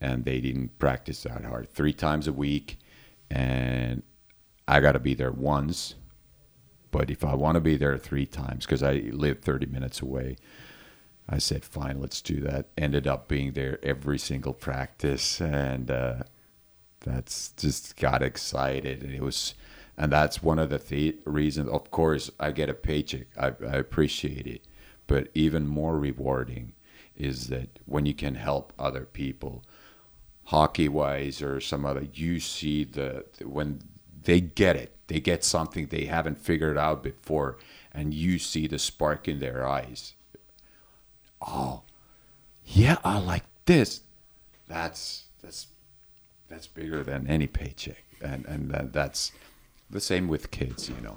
and 0.00 0.24
they 0.24 0.40
didn't 0.40 0.78
practice 0.78 1.22
that 1.22 1.44
hard. 1.44 1.70
Three 1.70 1.94
times 1.94 2.26
a 2.26 2.32
week, 2.32 2.78
and 3.30 4.02
I 4.66 4.80
got 4.80 4.92
to 4.92 4.98
be 4.98 5.14
there 5.14 5.32
once. 5.32 5.94
But 6.90 7.10
if 7.10 7.24
I 7.24 7.34
want 7.34 7.54
to 7.54 7.60
be 7.60 7.76
there 7.76 7.96
three 7.96 8.26
times, 8.26 8.66
because 8.66 8.82
I 8.82 8.94
live 9.12 9.38
30 9.38 9.66
minutes 9.66 10.02
away, 10.02 10.36
I 11.28 11.38
said, 11.38 11.64
fine, 11.64 12.00
let's 12.00 12.20
do 12.20 12.40
that. 12.40 12.66
Ended 12.76 13.06
up 13.06 13.28
being 13.28 13.52
there 13.52 13.78
every 13.82 14.18
single 14.18 14.52
practice, 14.52 15.40
and 15.40 15.90
uh, 15.90 16.24
that's 17.00 17.52
just 17.52 17.96
got 17.96 18.22
excited. 18.22 19.02
And 19.02 19.14
it 19.14 19.22
was, 19.22 19.54
and 19.96 20.12
that's 20.12 20.42
one 20.42 20.58
of 20.58 20.70
the 20.70 20.78
th- 20.78 21.16
reasons. 21.24 21.68
Of 21.68 21.90
course, 21.90 22.30
I 22.40 22.52
get 22.52 22.68
a 22.68 22.74
paycheck. 22.74 23.26
I, 23.38 23.48
I 23.66 23.76
appreciate 23.76 24.46
it, 24.46 24.62
but 25.06 25.28
even 25.34 25.66
more 25.66 25.98
rewarding 25.98 26.72
is 27.16 27.48
that 27.48 27.78
when 27.86 28.06
you 28.06 28.14
can 28.14 28.34
help 28.34 28.72
other 28.78 29.04
people, 29.04 29.62
hockey 30.44 30.88
wise 30.88 31.42
or 31.42 31.60
some 31.60 31.84
other, 31.84 32.06
you 32.14 32.40
see 32.40 32.84
the 32.84 33.24
when 33.44 33.80
they 34.24 34.40
get 34.40 34.76
it, 34.76 34.96
they 35.08 35.20
get 35.20 35.44
something 35.44 35.86
they 35.86 36.06
haven't 36.06 36.38
figured 36.38 36.78
out 36.78 37.02
before, 37.02 37.58
and 37.92 38.14
you 38.14 38.38
see 38.38 38.66
the 38.66 38.78
spark 38.78 39.28
in 39.28 39.40
their 39.40 39.66
eyes 39.66 40.14
oh, 41.46 41.82
yeah, 42.64 42.96
I 43.04 43.18
like 43.18 43.44
this. 43.66 44.02
That's 44.68 45.24
that's 45.42 45.66
that's 46.48 46.66
bigger 46.66 47.02
than 47.02 47.26
any 47.26 47.46
paycheck, 47.46 48.04
and 48.22 48.44
and 48.46 48.70
that, 48.70 48.92
that's 48.92 49.32
the 49.92 50.00
same 50.00 50.32
with 50.32 50.50
kids, 50.50 50.90
you 50.90 50.98
know. 50.98 51.16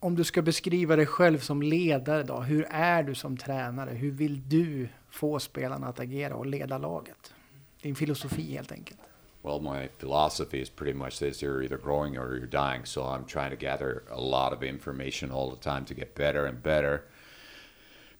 Om 0.00 0.16
du 0.16 0.24
ska 0.24 0.42
beskriva 0.42 0.96
dig 0.96 1.06
själv 1.06 1.38
som 1.38 1.62
ledare 1.62 2.22
då, 2.22 2.40
hur 2.40 2.66
är 2.70 3.02
du 3.02 3.14
som 3.14 3.36
tränare? 3.36 3.90
Hur 3.90 4.10
vill 4.10 4.48
du 4.48 4.88
få 5.10 5.38
spelarna 5.38 5.86
att 5.86 6.00
agera 6.00 6.34
och 6.34 6.46
leda 6.46 6.78
laget? 6.78 7.34
Din 7.82 7.94
filosofi 7.94 8.42
helt 8.52 8.72
enkelt. 8.72 9.00
Well, 9.44 9.60
my 9.60 9.88
philosophy 9.98 10.60
is 10.60 10.70
pretty 10.70 10.98
much 10.98 11.18
this: 11.18 11.42
you're 11.42 11.64
either 11.64 11.78
growing 11.78 12.18
or 12.18 12.36
you're 12.36 12.46
dying. 12.46 12.86
So 12.86 13.00
I'm 13.00 13.24
trying 13.24 13.50
to 13.50 13.56
gather 13.56 14.02
a 14.10 14.20
lot 14.20 14.52
of 14.52 14.62
information 14.62 15.32
all 15.32 15.50
the 15.50 15.62
time 15.62 15.84
to 15.84 15.94
get 15.94 16.14
better 16.14 16.46
and 16.46 16.62
better. 16.62 17.02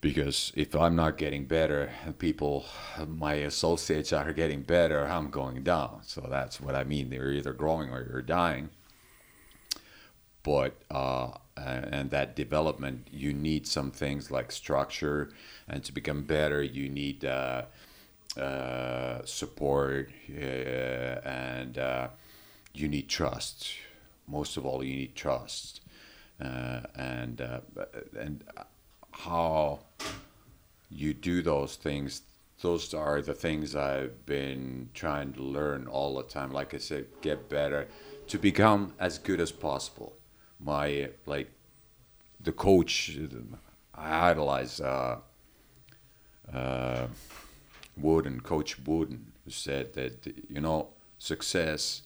Because 0.02 0.52
if 0.56 0.74
I'm 0.74 0.96
not 0.96 1.16
getting 1.16 1.44
better, 1.44 1.90
people, 2.18 2.66
my 3.06 3.34
associates 3.34 4.12
are 4.12 4.32
getting 4.32 4.62
better, 4.62 5.06
I'm 5.06 5.30
going 5.30 5.62
down. 5.62 6.00
So 6.02 6.26
that's 6.28 6.60
what 6.60 6.74
I 6.74 6.82
mean. 6.82 7.08
They're 7.08 7.30
either 7.30 7.52
growing 7.52 7.88
or 7.88 8.04
you're 8.10 8.20
dying. 8.20 8.70
But 10.42 10.82
uh, 10.90 11.30
and 11.56 12.10
that 12.10 12.34
development, 12.34 13.06
you 13.12 13.32
need 13.32 13.68
some 13.68 13.92
things 13.92 14.28
like 14.28 14.50
structure, 14.50 15.30
and 15.68 15.84
to 15.84 15.92
become 15.92 16.24
better, 16.24 16.60
you 16.60 16.88
need 16.88 17.24
uh, 17.24 17.62
uh, 18.36 19.24
support 19.24 20.10
and 20.36 21.78
uh, 21.78 22.08
you 22.74 22.88
need 22.88 23.08
trust. 23.08 23.70
Most 24.26 24.56
of 24.56 24.66
all, 24.66 24.82
you 24.82 24.96
need 24.96 25.14
trust, 25.14 25.80
uh, 26.40 26.80
and 26.96 27.40
uh, 27.40 27.60
and 28.18 28.42
how 29.12 29.80
you 30.90 31.14
do 31.14 31.42
those 31.42 31.76
things 31.76 32.22
those 32.62 32.94
are 32.94 33.20
the 33.20 33.34
things 33.34 33.74
I've 33.74 34.24
been 34.24 34.88
trying 34.94 35.32
to 35.32 35.42
learn 35.42 35.88
all 35.88 36.14
the 36.14 36.22
time. 36.22 36.52
Like 36.52 36.74
I 36.74 36.78
said, 36.78 37.06
get 37.20 37.48
better 37.48 37.88
to 38.28 38.38
become 38.38 38.94
as 39.00 39.18
good 39.18 39.40
as 39.40 39.50
possible. 39.50 40.14
My 40.60 41.10
like 41.26 41.50
the 42.40 42.52
coach, 42.52 43.18
I 43.94 44.30
idolize 44.30 44.80
uh, 44.80 45.18
uh, 46.52 47.06
Wooden, 47.96 48.40
Coach 48.40 48.78
Wooden, 48.78 49.32
who 49.44 49.50
said 49.50 49.94
that 49.94 50.32
you 50.48 50.60
know 50.60 50.90
success 51.18 52.02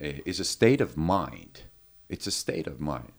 eh, 0.00 0.20
is 0.24 0.38
a 0.38 0.44
state 0.44 0.80
of 0.80 0.96
mind. 0.96 1.62
It's 2.08 2.28
a 2.28 2.30
state 2.30 2.68
of 2.68 2.80
mind 2.80 3.13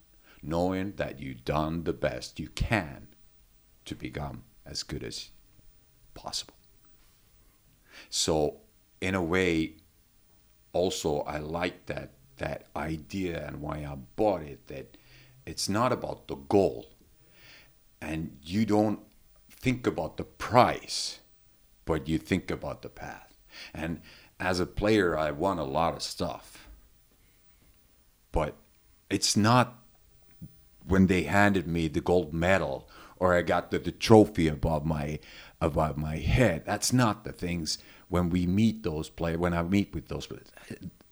knowing 0.46 0.94
that 0.98 1.20
you've 1.20 1.46
done 1.46 1.84
the 1.84 1.94
best 1.94 2.40
you 2.40 2.50
can 2.50 3.08
to 3.86 3.96
become 3.96 4.44
as 4.66 4.84
good 4.84 5.04
as 5.04 5.30
possible. 6.14 6.56
So, 8.10 8.58
in 9.02 9.16
a 9.16 9.24
way, 9.24 9.76
also 10.74 11.20
I 11.22 11.40
like 11.40 11.86
that 11.88 12.12
that 12.38 12.68
idea 12.76 13.48
and 13.48 13.62
why 13.62 13.78
I 13.78 13.96
bought 14.18 14.42
it 14.42 14.68
that 14.68 14.98
it's 15.46 15.70
not 15.70 15.94
about 15.94 16.28
the 16.28 16.36
goal. 16.36 16.88
And 18.02 18.38
you 18.44 18.66
don't 18.66 19.00
think 19.50 19.88
about 19.88 20.18
the 20.18 20.26
price 20.26 21.20
but 21.86 22.08
you 22.08 22.18
think 22.18 22.52
about 22.52 22.82
the 22.82 22.90
path. 22.90 23.38
And 23.74 24.02
as 24.40 24.60
a 24.60 24.66
player 24.66 25.18
I 25.18 25.32
won 25.32 25.60
a 25.60 25.64
lot 25.64 25.94
of 25.94 26.02
stuff. 26.02 26.68
But 28.32 28.56
it's 29.10 29.38
not 29.38 29.80
when 30.88 31.08
they 31.08 31.24
handed 31.24 31.68
me 31.68 31.88
the 31.88 32.02
gold 32.02 32.34
medal 32.34 32.88
or 33.18 33.34
I 33.34 33.42
got 33.42 33.72
the, 33.72 33.80
the 33.80 33.92
trophy 33.92 34.48
above 34.48 34.86
my 34.86 35.20
above 35.62 35.98
my 35.98 36.18
head. 36.18 36.64
That's 36.66 36.92
not 36.92 37.24
the 37.24 37.32
things 37.32 37.78
when 38.10 38.30
we 38.30 38.46
meet 38.46 38.84
those 38.84 39.10
players. 39.10 39.40
When 39.40 39.54
I 39.54 39.64
meet 39.64 39.94
with 39.94 40.08
those, 40.08 40.28
players. 40.28 40.48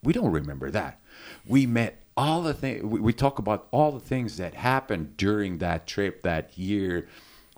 we 0.04 0.14
don't 0.14 0.32
remember 0.32 0.70
that. 0.72 1.00
We 1.48 1.66
met 1.66 2.04
all 2.16 2.42
the 2.42 2.54
things. 2.54 2.84
We, 2.84 3.00
we 3.00 3.14
talk 3.14 3.40
about 3.40 3.68
all 3.72 3.92
the 3.92 4.00
things 4.00 4.38
that 4.38 4.54
happened 4.54 5.18
during 5.18 5.60
that 5.60 5.88
trip 5.88 6.24
that 6.24 6.58
year. 6.58 7.08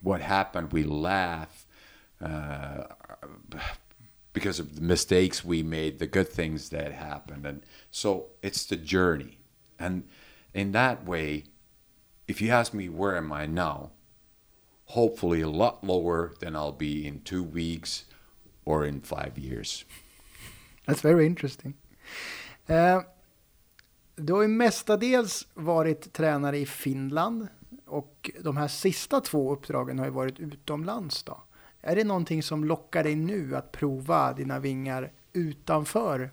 What 0.01 0.22
happened? 0.22 0.72
We 0.72 0.84
laugh 0.84 1.65
uh, 2.22 2.84
because 4.34 4.60
of 4.60 4.75
the 4.75 4.81
mistakes 4.81 5.43
we 5.43 5.63
made, 5.63 6.00
the 6.00 6.07
good 6.07 6.29
things 6.29 6.69
that 6.69 6.91
happened, 6.91 7.45
and 7.45 7.63
so 7.89 8.27
it's 8.41 8.65
the 8.65 8.75
journey. 8.75 9.39
And 9.79 10.07
in 10.53 10.72
that 10.74 11.05
way, 11.05 11.45
if 12.27 12.41
you 12.41 12.51
ask 12.51 12.74
me 12.74 12.89
where 12.89 13.17
am 13.17 13.32
I 13.32 13.48
now, 13.48 13.89
hopefully 14.86 15.41
a 15.41 15.50
lot 15.50 15.84
lower 15.84 16.32
than 16.39 16.55
I'll 16.55 16.77
be 16.77 17.08
in 17.08 17.20
two 17.20 17.44
weeks 17.44 18.05
or 18.65 18.86
in 18.86 19.01
five 19.01 19.38
years. 19.38 19.86
That's 20.86 21.01
very 21.01 21.25
interesting. 21.25 21.74
Uh, 22.70 23.01
du 24.15 24.34
har 24.34 24.41
ju 24.41 24.48
mestadels 24.48 25.48
varit 25.53 26.13
tränare 26.13 26.58
i 26.58 26.65
Finland 26.65 27.48
och 27.86 28.32
de 28.39 28.58
här 28.58 28.67
sista 28.67 29.22
två 29.22 29.53
uppdragen 29.53 30.00
har 30.00 30.05
ju 30.05 30.12
varit 30.12 30.39
utomlands 30.39 31.24
då. 31.24 31.44
Är 31.82 31.96
det 31.96 32.03
någonting 32.03 32.44
som 32.44 32.63
lockar 32.63 33.03
dig 33.03 33.15
nu 33.15 33.55
att 33.55 33.72
prova 33.72 34.34
dina 34.34 34.60
vingar 34.60 35.12
utanför 35.34 36.32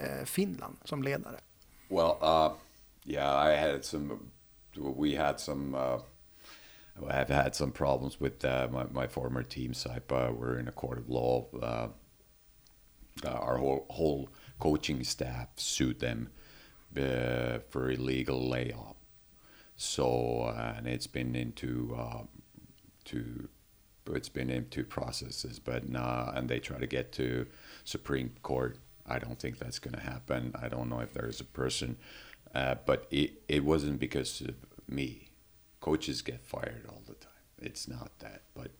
uh, 0.00 0.24
Finland 0.24 0.76
som 0.84 1.02
ledare? 1.02 1.40
Well, 1.88 2.16
uh, 2.22 2.52
yeah, 3.04 3.52
I 3.52 3.70
had 3.70 3.84
some, 3.84 4.18
we 4.76 5.14
had 5.14 5.40
some 5.40 5.74
uh, 5.74 5.98
I've 7.08 7.28
had 7.28 7.54
some 7.54 7.72
problems 7.72 8.20
with 8.20 8.44
uh, 8.44 8.68
my, 8.70 8.84
my 8.92 9.06
former 9.06 9.42
team, 9.42 9.72
Saipa. 9.72 10.34
We're 10.34 10.58
in 10.58 10.68
a 10.68 10.72
court 10.72 10.98
of 10.98 11.08
law. 11.08 11.46
Uh, 11.60 11.88
uh, 13.24 13.28
our 13.28 13.58
whole, 13.58 13.86
whole 13.90 14.28
coaching 14.58 15.02
staff 15.04 15.48
sued 15.56 16.00
them 16.00 16.30
uh, 16.96 17.58
for 17.70 17.90
illegal 17.90 18.48
layoff. 18.48 18.96
So 19.76 20.52
uh, 20.56 20.74
and 20.76 20.86
it's 20.86 21.08
been 21.08 21.34
into 21.34 21.96
to 23.06 23.48
it's 24.12 24.28
been 24.28 24.50
into 24.50 24.84
processes, 24.84 25.58
but 25.58 25.88
nah, 25.88 26.30
and 26.34 26.48
they 26.48 26.58
try 26.58 26.78
to 26.78 26.86
get 26.86 27.10
to 27.12 27.46
Supreme 27.84 28.32
Court. 28.42 28.78
I 29.06 29.18
don't 29.18 29.38
think 29.38 29.58
that's 29.58 29.78
going 29.78 29.94
to 29.94 30.00
happen. 30.00 30.54
I 30.60 30.68
don't 30.68 30.88
know 30.88 31.00
if 31.00 31.12
there's 31.12 31.40
a 31.40 31.44
person, 31.44 31.96
but 32.54 33.06
it 33.10 33.42
it 33.48 33.64
wasn't 33.64 33.98
because 33.98 34.40
of 34.40 34.54
me 34.88 35.28
coaches 35.80 36.22
get 36.22 36.40
fired 36.40 36.86
all 36.88 37.02
the 37.06 37.14
time. 37.14 37.30
It's 37.60 37.88
not 37.88 38.18
that, 38.20 38.42
but 38.54 38.70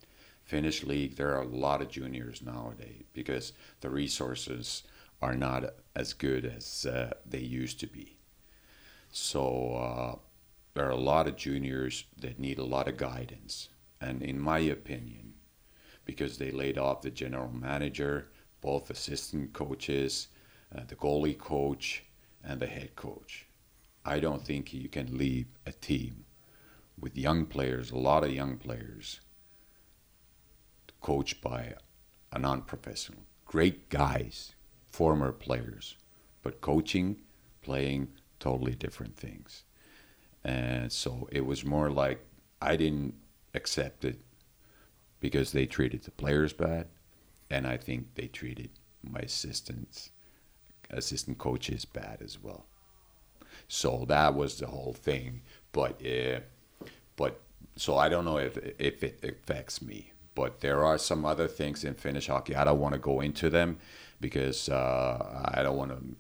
Finnish 0.45 0.85
league 0.85 1.17
there 1.17 1.35
are 1.35 1.43
a 1.43 1.47
lot 1.47 1.83
of 1.83 1.89
juniors 1.89 2.43
nowadays 2.43 3.05
because 3.13 3.53
the 3.81 3.91
resources 3.91 4.83
are 5.23 5.35
not 5.35 5.75
as 5.97 6.13
good 6.13 6.45
as 6.45 6.87
uh, 6.87 7.13
they 7.25 7.39
used 7.39 7.81
to 7.81 7.87
be. 7.87 8.19
So 9.11 9.75
uh, 9.75 10.19
there 10.75 10.87
are 10.87 10.91
a 10.91 10.97
lot 10.97 11.29
of 11.29 11.37
juniors 11.37 12.05
that 12.21 12.39
need 12.39 12.59
a 12.59 12.65
lot 12.65 12.89
of 12.89 12.97
guidance, 12.97 13.69
and 14.01 14.23
in 14.23 14.39
my 14.39 14.59
opinion, 14.59 15.35
because 16.05 16.37
they 16.37 16.51
laid 16.51 16.79
off 16.79 17.03
the 17.03 17.11
general 17.11 17.51
manager, 17.51 18.29
both 18.61 18.91
assistant 18.91 19.53
coaches, 19.53 20.29
uh, 20.77 20.81
the 20.89 20.97
goalie 20.97 21.39
coach, 21.39 22.03
and 22.43 22.61
the 22.61 22.67
head 22.67 22.95
coach. 22.97 23.44
I 24.05 24.21
don't 24.21 24.45
think 24.45 24.73
you 24.73 24.89
can 24.89 25.17
leave 25.17 25.47
a 25.65 25.73
team 25.73 26.25
with 26.99 27.17
young 27.17 27.47
players, 27.47 27.91
a 27.91 27.97
lot 27.97 28.23
of 28.25 28.33
young 28.33 28.59
players, 28.59 29.21
coached 31.01 31.41
by 31.41 31.75
a 32.33 32.39
non 32.39 32.63
professional. 32.63 33.21
Great 33.47 33.89
guys, 33.89 34.55
former 34.91 35.33
players, 35.33 35.97
but 36.43 36.61
coaching, 36.61 37.17
playing 37.63 38.09
totally 38.41 38.75
different 38.75 39.17
things. 39.17 39.65
And 40.45 40.93
so 40.93 41.29
it 41.33 41.47
was 41.47 41.65
more 41.65 41.91
like 41.91 42.25
I 42.61 42.77
didn't 42.77 43.15
accept 43.55 44.05
it 44.05 44.21
because 45.21 45.53
they 45.53 45.65
treated 45.65 46.03
the 46.03 46.11
players 46.11 46.53
bad 46.53 46.89
and 47.51 47.67
I 47.67 47.79
think 47.79 48.15
they 48.15 48.27
treated 48.27 48.71
my 49.03 49.21
assistants, 49.21 50.11
assistant 50.91 51.39
coaches 51.39 51.85
bad 51.85 52.19
as 52.23 52.43
well. 52.43 52.67
So 53.69 54.05
that 54.09 54.35
was 54.35 54.59
the 54.59 54.67
whole 54.67 54.93
thing. 54.93 55.43
But 55.73 56.01
uh, 56.07 56.41
but 57.17 57.41
so 57.77 57.97
I 57.97 58.09
don't 58.09 58.25
know 58.25 58.39
if 58.39 58.57
if 58.79 59.03
it 59.03 59.21
affects 59.23 59.83
me. 59.83 60.13
But 60.35 60.61
there 60.61 60.85
are 60.85 60.99
some 60.99 61.25
other 61.25 61.47
things 61.47 61.85
in 61.85 61.95
Finnish 61.95 62.27
hockey. 62.27 62.57
I 62.57 62.65
don't 62.65 62.81
want 62.81 62.95
to 62.95 62.99
go 63.01 63.21
into 63.21 63.49
them 63.51 63.79
because 64.21 64.69
uh, 64.69 65.53
I 65.55 65.63
don't 65.63 65.77
want 65.77 65.93
to 65.93 66.17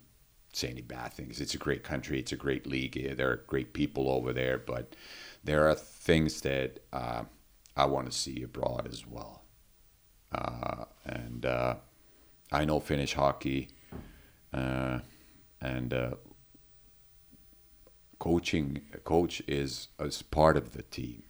say 0.52 0.68
any 0.68 0.82
bad 0.82 1.12
things. 1.12 1.40
It's 1.40 1.54
a 1.54 1.58
great 1.58 1.82
country. 1.82 2.20
It's 2.20 2.30
a 2.30 2.36
great 2.36 2.64
league. 2.64 3.16
There 3.16 3.30
are 3.30 3.42
great 3.48 3.72
people 3.72 4.08
over 4.08 4.32
there. 4.32 4.56
But 4.56 4.94
there 5.42 5.68
are 5.68 5.74
things 5.74 6.42
that 6.42 6.78
uh, 6.92 7.24
I 7.76 7.86
want 7.86 8.06
to 8.06 8.16
see 8.16 8.42
abroad 8.42 8.88
as 8.88 9.04
well. 9.06 9.42
Uh, 10.32 10.84
and 11.04 11.44
uh, 11.44 11.74
I 12.52 12.64
know 12.64 12.80
Finnish 12.80 13.14
hockey, 13.14 13.68
uh, 14.52 15.00
and 15.60 15.92
uh, 15.94 16.10
coaching 18.18 18.80
coach 19.04 19.42
is 19.46 19.88
as 19.98 20.22
part 20.22 20.56
of 20.56 20.72
the 20.72 20.82
team, 20.82 21.22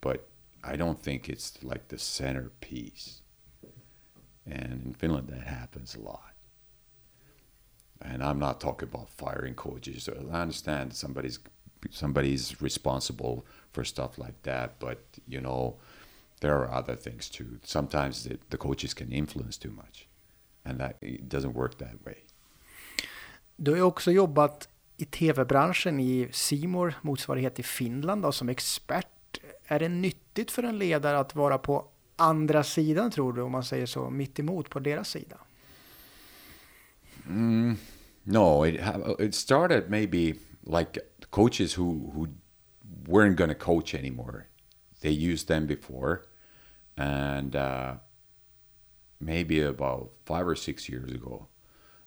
but 0.00 0.28
I 0.62 0.76
don't 0.76 1.02
think 1.02 1.28
it's 1.28 1.62
like 1.62 1.88
the 1.88 1.98
centerpiece. 1.98 3.22
And 4.46 4.86
in 4.86 4.94
Finland, 4.94 5.28
that 5.28 5.46
happens 5.46 5.94
a 5.94 6.00
lot. 6.00 6.34
And 8.00 8.22
I'm 8.22 8.38
not 8.38 8.60
talking 8.60 8.88
about 8.88 9.10
firing 9.10 9.54
coaches. 9.54 10.08
I 10.08 10.40
understand 10.40 10.94
somebody's 10.94 11.38
somebody's 11.90 12.60
responsible 12.60 13.46
for 13.72 13.84
stuff 13.84 14.18
like 14.18 14.42
that, 14.42 14.78
but 14.80 14.98
you 15.26 15.40
know, 15.40 15.76
there 16.40 16.56
are 16.58 16.70
other 16.70 16.96
things 16.96 17.28
too. 17.28 17.58
Sometimes 17.62 18.24
the, 18.24 18.38
the 18.50 18.56
coaches 18.56 18.94
can 18.94 19.12
influence 19.12 19.56
too 19.56 19.70
much, 19.70 20.06
and 20.64 20.78
that 20.78 20.96
it 21.00 21.28
doesn't 21.28 21.54
work 21.54 21.78
that 21.78 22.04
way. 22.04 22.24
Du 23.56 23.72
har 23.72 23.82
också 23.82 24.10
jobbat 24.10 24.68
i 25.00 25.04
tv-branschen 25.04 26.00
i 26.00 26.28
Simor 26.32 26.94
motsvarighet 27.02 27.58
i 27.58 27.62
Finland 27.62 28.22
då, 28.22 28.32
som 28.32 28.48
expert. 28.48 29.06
Är 29.66 29.78
det 29.78 29.88
nyttigt 29.88 30.50
för 30.50 30.62
en 30.62 30.78
ledare 30.78 31.18
att 31.18 31.34
vara 31.34 31.58
på 31.58 31.88
andra 32.16 32.62
sidan 32.64 33.10
tror 33.10 33.32
du, 33.32 33.42
om 33.42 33.52
man 33.52 33.64
säger 33.64 33.86
så, 33.86 34.10
mitt 34.10 34.38
emot 34.38 34.70
på 34.70 34.78
deras 34.80 35.08
sida? 35.08 35.36
Mm, 37.26 37.76
no, 38.24 38.66
it 38.66 38.80
it 39.18 39.34
started 39.34 39.90
maybe 39.90 40.34
like 40.62 41.00
coaches 41.30 41.78
who 41.78 42.10
who 42.14 42.28
weren't 43.06 43.36
going 43.36 43.50
to 43.50 43.64
coach 43.64 43.94
anymore. 43.94 44.42
They 45.00 45.32
used 45.32 45.48
them 45.48 45.66
before, 45.66 46.18
and 46.96 47.54
uh, 47.54 47.94
maybe 49.18 49.62
about 49.62 50.10
five 50.24 50.48
or 50.48 50.56
six 50.56 50.88
years 50.88 51.12
ago, 51.12 51.46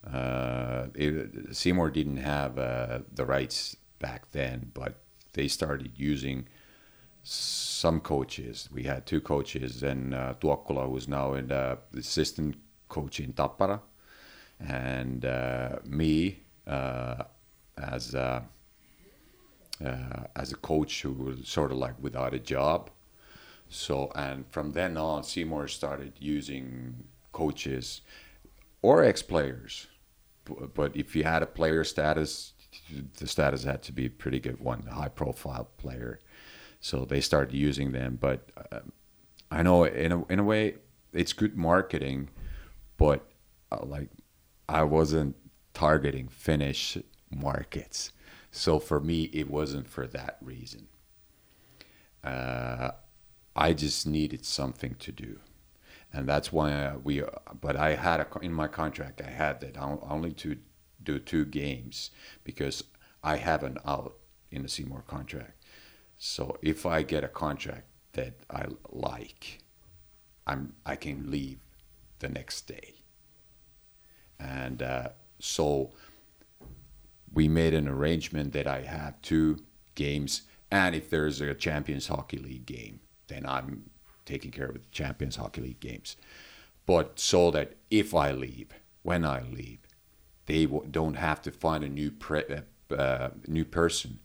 uh, 0.03 0.70
it, 0.95 1.73
More 1.73 1.89
didn't 1.89 2.17
have 2.17 2.57
uh, 2.57 2.99
the 3.13 3.25
rights 3.25 3.75
back 3.99 4.31
then, 4.31 4.71
but 4.73 4.95
they 5.33 5.47
started 5.47 5.91
using 5.95 6.47
some 7.23 7.99
coaches. 7.99 8.69
We 8.71 8.83
had 8.83 9.05
two 9.05 9.21
coaches, 9.21 9.83
and 9.83 10.13
uh, 10.13 10.33
Tuokkola, 10.39 10.89
who's 10.89 11.07
now 11.07 11.33
in 11.33 11.51
uh, 11.51 11.77
the 11.91 11.99
assistant 11.99 12.55
coach 12.89 13.19
in 13.19 13.33
Tappara, 13.33 13.81
and 14.59 15.25
uh, 15.25 15.77
me 15.85 16.41
uh, 16.67 17.23
as 17.77 18.13
a, 18.13 18.43
uh, 19.83 20.23
as 20.35 20.51
a 20.51 20.57
coach 20.57 21.01
who 21.01 21.13
was 21.13 21.47
sort 21.47 21.71
of 21.71 21.77
like 21.77 21.95
without 22.01 22.33
a 22.33 22.39
job. 22.39 22.89
So, 23.69 24.11
and 24.15 24.45
from 24.49 24.73
then 24.73 24.97
on, 24.97 25.23
C 25.23 25.43
More 25.43 25.67
started 25.67 26.13
using 26.19 27.05
coaches 27.31 28.01
or 28.81 29.03
ex 29.03 29.21
players 29.21 29.87
but 30.45 30.95
if 30.95 31.15
you 31.15 31.23
had 31.23 31.43
a 31.43 31.47
player 31.47 31.83
status, 31.83 32.53
the 33.17 33.27
status 33.27 33.63
had 33.63 33.83
to 33.83 33.91
be 33.91 34.05
a 34.05 34.09
pretty 34.09 34.39
good 34.39 34.59
one, 34.59 34.85
a 34.89 34.93
high 34.93 35.09
profile 35.09 35.69
player. 35.77 36.19
So 36.79 37.05
they 37.05 37.21
started 37.21 37.55
using 37.55 37.91
them. 37.91 38.17
But 38.19 38.49
uh, 38.71 38.79
I 39.49 39.63
know 39.63 39.83
in 39.83 40.11
a, 40.11 40.25
in 40.27 40.39
a 40.39 40.43
way 40.43 40.75
it's 41.13 41.33
good 41.33 41.57
marketing, 41.57 42.29
but 42.97 43.29
uh, 43.71 43.85
like 43.85 44.09
I 44.67 44.83
wasn't 44.83 45.35
targeting 45.73 46.27
Finnish 46.27 46.97
markets. 47.29 48.11
So 48.51 48.79
for 48.79 48.99
me, 48.99 49.23
it 49.33 49.49
wasn't 49.49 49.87
for 49.87 50.07
that 50.07 50.37
reason. 50.41 50.87
Uh, 52.23 52.91
I 53.55 53.73
just 53.73 54.07
needed 54.07 54.45
something 54.45 54.95
to 54.95 55.11
do 55.11 55.39
and 56.13 56.27
that's 56.27 56.51
why 56.51 56.95
we. 57.03 57.23
But 57.59 57.75
I 57.75 57.95
had 57.95 58.19
a, 58.19 58.27
in 58.41 58.53
my 58.53 58.67
contract, 58.67 59.21
I 59.21 59.29
had 59.29 59.61
that 59.61 59.77
only 59.77 60.31
to 60.33 60.57
do 61.03 61.19
two 61.19 61.45
games 61.45 62.11
because 62.43 62.83
I 63.23 63.37
have 63.37 63.63
an 63.63 63.77
out 63.85 64.17
in 64.51 64.63
the 64.63 64.83
More 64.85 65.03
contract. 65.07 65.63
So 66.17 66.57
if 66.61 66.85
I 66.85 67.03
get 67.03 67.23
a 67.23 67.27
contract 67.27 67.87
that 68.13 68.33
I 68.49 68.65
like, 68.89 69.59
I'm 70.45 70.73
I 70.85 70.95
can 70.95 71.31
leave 71.31 71.59
the 72.19 72.29
next 72.29 72.67
day. 72.67 72.95
And 74.39 74.81
uh, 74.81 75.09
so 75.39 75.91
we 77.33 77.47
made 77.47 77.73
an 77.73 77.87
arrangement 77.87 78.53
that 78.53 78.67
I 78.67 78.81
have 78.81 79.21
two 79.21 79.59
games, 79.95 80.43
and 80.69 80.95
if 80.95 81.09
there's 81.09 81.41
a 81.41 81.53
Champions 81.53 82.07
Hockey 82.07 82.37
League 82.37 82.65
game, 82.65 82.99
then 83.27 83.45
I'm 83.45 83.89
taking 84.25 84.51
care 84.51 84.67
of 84.67 84.73
the 84.73 84.81
Champions 84.91 85.35
Hockey 85.35 85.61
League 85.61 85.79
games. 85.79 86.15
But 86.85 87.19
so 87.19 87.51
that 87.51 87.73
if 87.89 88.13
I 88.13 88.31
leave, 88.31 88.69
when 89.03 89.23
I 89.23 89.41
leave, 89.41 89.79
they 90.45 90.65
don't 90.65 91.15
have 91.15 91.41
to 91.43 91.51
find 91.51 91.83
a 91.83 91.89
new 91.89 92.11
pre- 92.11 92.45
uh, 92.45 92.93
uh, 92.93 93.29
new 93.47 93.65
person, 93.65 94.19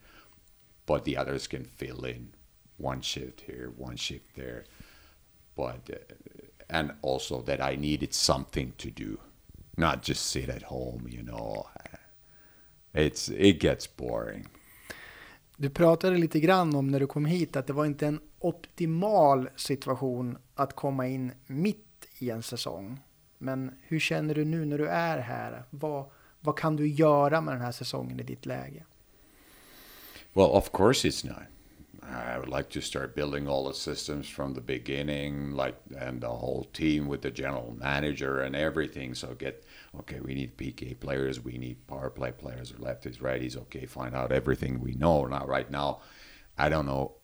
but 0.87 1.05
the 1.05 1.17
others 1.17 1.47
can 1.47 1.65
fill 1.65 2.05
in 2.05 2.35
one 2.79 3.01
shift 3.01 3.43
here, 3.43 3.73
one 3.77 3.97
shift 3.97 4.35
there. 4.35 4.65
But 5.55 5.89
uh, 5.93 6.15
and 6.69 6.93
also 7.03 7.43
that 7.43 7.61
I 7.61 7.77
needed 7.77 8.13
something 8.13 8.73
to 8.79 8.91
do, 8.91 9.21
not 9.77 10.03
just 10.03 10.27
sit 10.27 10.49
at 10.49 10.65
home. 10.65 11.07
You 11.09 11.23
know, 11.23 11.69
it's 12.95 13.29
it 13.29 13.61
gets 13.61 13.87
boring. 13.87 14.47
Du 15.57 15.71
pratade 15.71 16.19
lite 16.19 16.41
grann 16.41 16.75
om 16.77 16.89
när 16.89 17.01
du 17.01 17.07
kom 17.07 17.25
hit 17.25 17.57
att 17.57 17.67
det 17.67 17.73
var 17.73 17.85
inte 17.85 18.07
en 18.07 18.21
optimal 18.39 19.49
situation 19.57 20.39
att 20.55 20.77
komma 20.77 21.07
in 21.07 21.33
mitt 21.47 22.07
i 22.19 22.31
en 22.31 22.43
säsong. 22.43 23.01
Men 23.39 23.73
hur 23.83 23.99
känner 23.99 24.35
du 24.35 24.45
nu 24.45 24.65
när 24.65 24.79
du 24.79 24.87
är 24.87 25.19
här? 25.19 25.63
Vad, 25.71 26.11
vad 26.41 26.59
kan 26.59 26.77
du 26.77 26.89
göra 26.89 27.41
med 27.41 27.55
den 27.55 27.61
här 27.61 27.73
säsongen 27.73 28.21
i 28.21 28.23
ditt 28.23 28.47
läge? 28.47 28.85
Well, 30.33 30.51
of 30.51 30.71
course 30.73 31.09
it's 31.09 31.27
not. 31.27 31.56
I 32.09 32.39
would 32.39 32.49
like 32.49 32.71
to 32.71 32.81
start 32.81 33.17
building 33.17 33.49
all 33.49 33.67
the 33.67 33.75
systems 33.75 34.29
from 34.29 34.55
the 34.55 34.61
beginning, 34.61 35.53
like 35.53 35.77
and 35.99 36.21
the 36.21 36.29
whole 36.29 36.65
team 36.73 37.09
with 37.09 37.23
the 37.23 37.31
general 37.31 37.75
manager 37.79 38.41
and 38.41 38.55
everything. 38.55 39.15
So 39.15 39.35
get 39.35 39.65
okay, 39.99 40.21
we 40.21 40.35
need 40.35 40.57
PK 40.57 40.99
players, 40.99 41.41
we 41.41 41.59
need 41.59 41.87
power 41.87 42.11
play 42.11 42.33
players, 42.33 42.71
or 42.71 42.77
lefties, 42.77 43.19
righties. 43.19 43.57
Okay, 43.57 43.87
find 43.87 44.15
out 44.15 44.31
everything 44.31 44.81
we 44.81 44.93
know. 44.93 45.25
Now, 45.27 45.47
right 45.47 45.71
now, 45.71 46.01
I 46.57 46.69
don't 46.69 46.87
know 46.87 47.17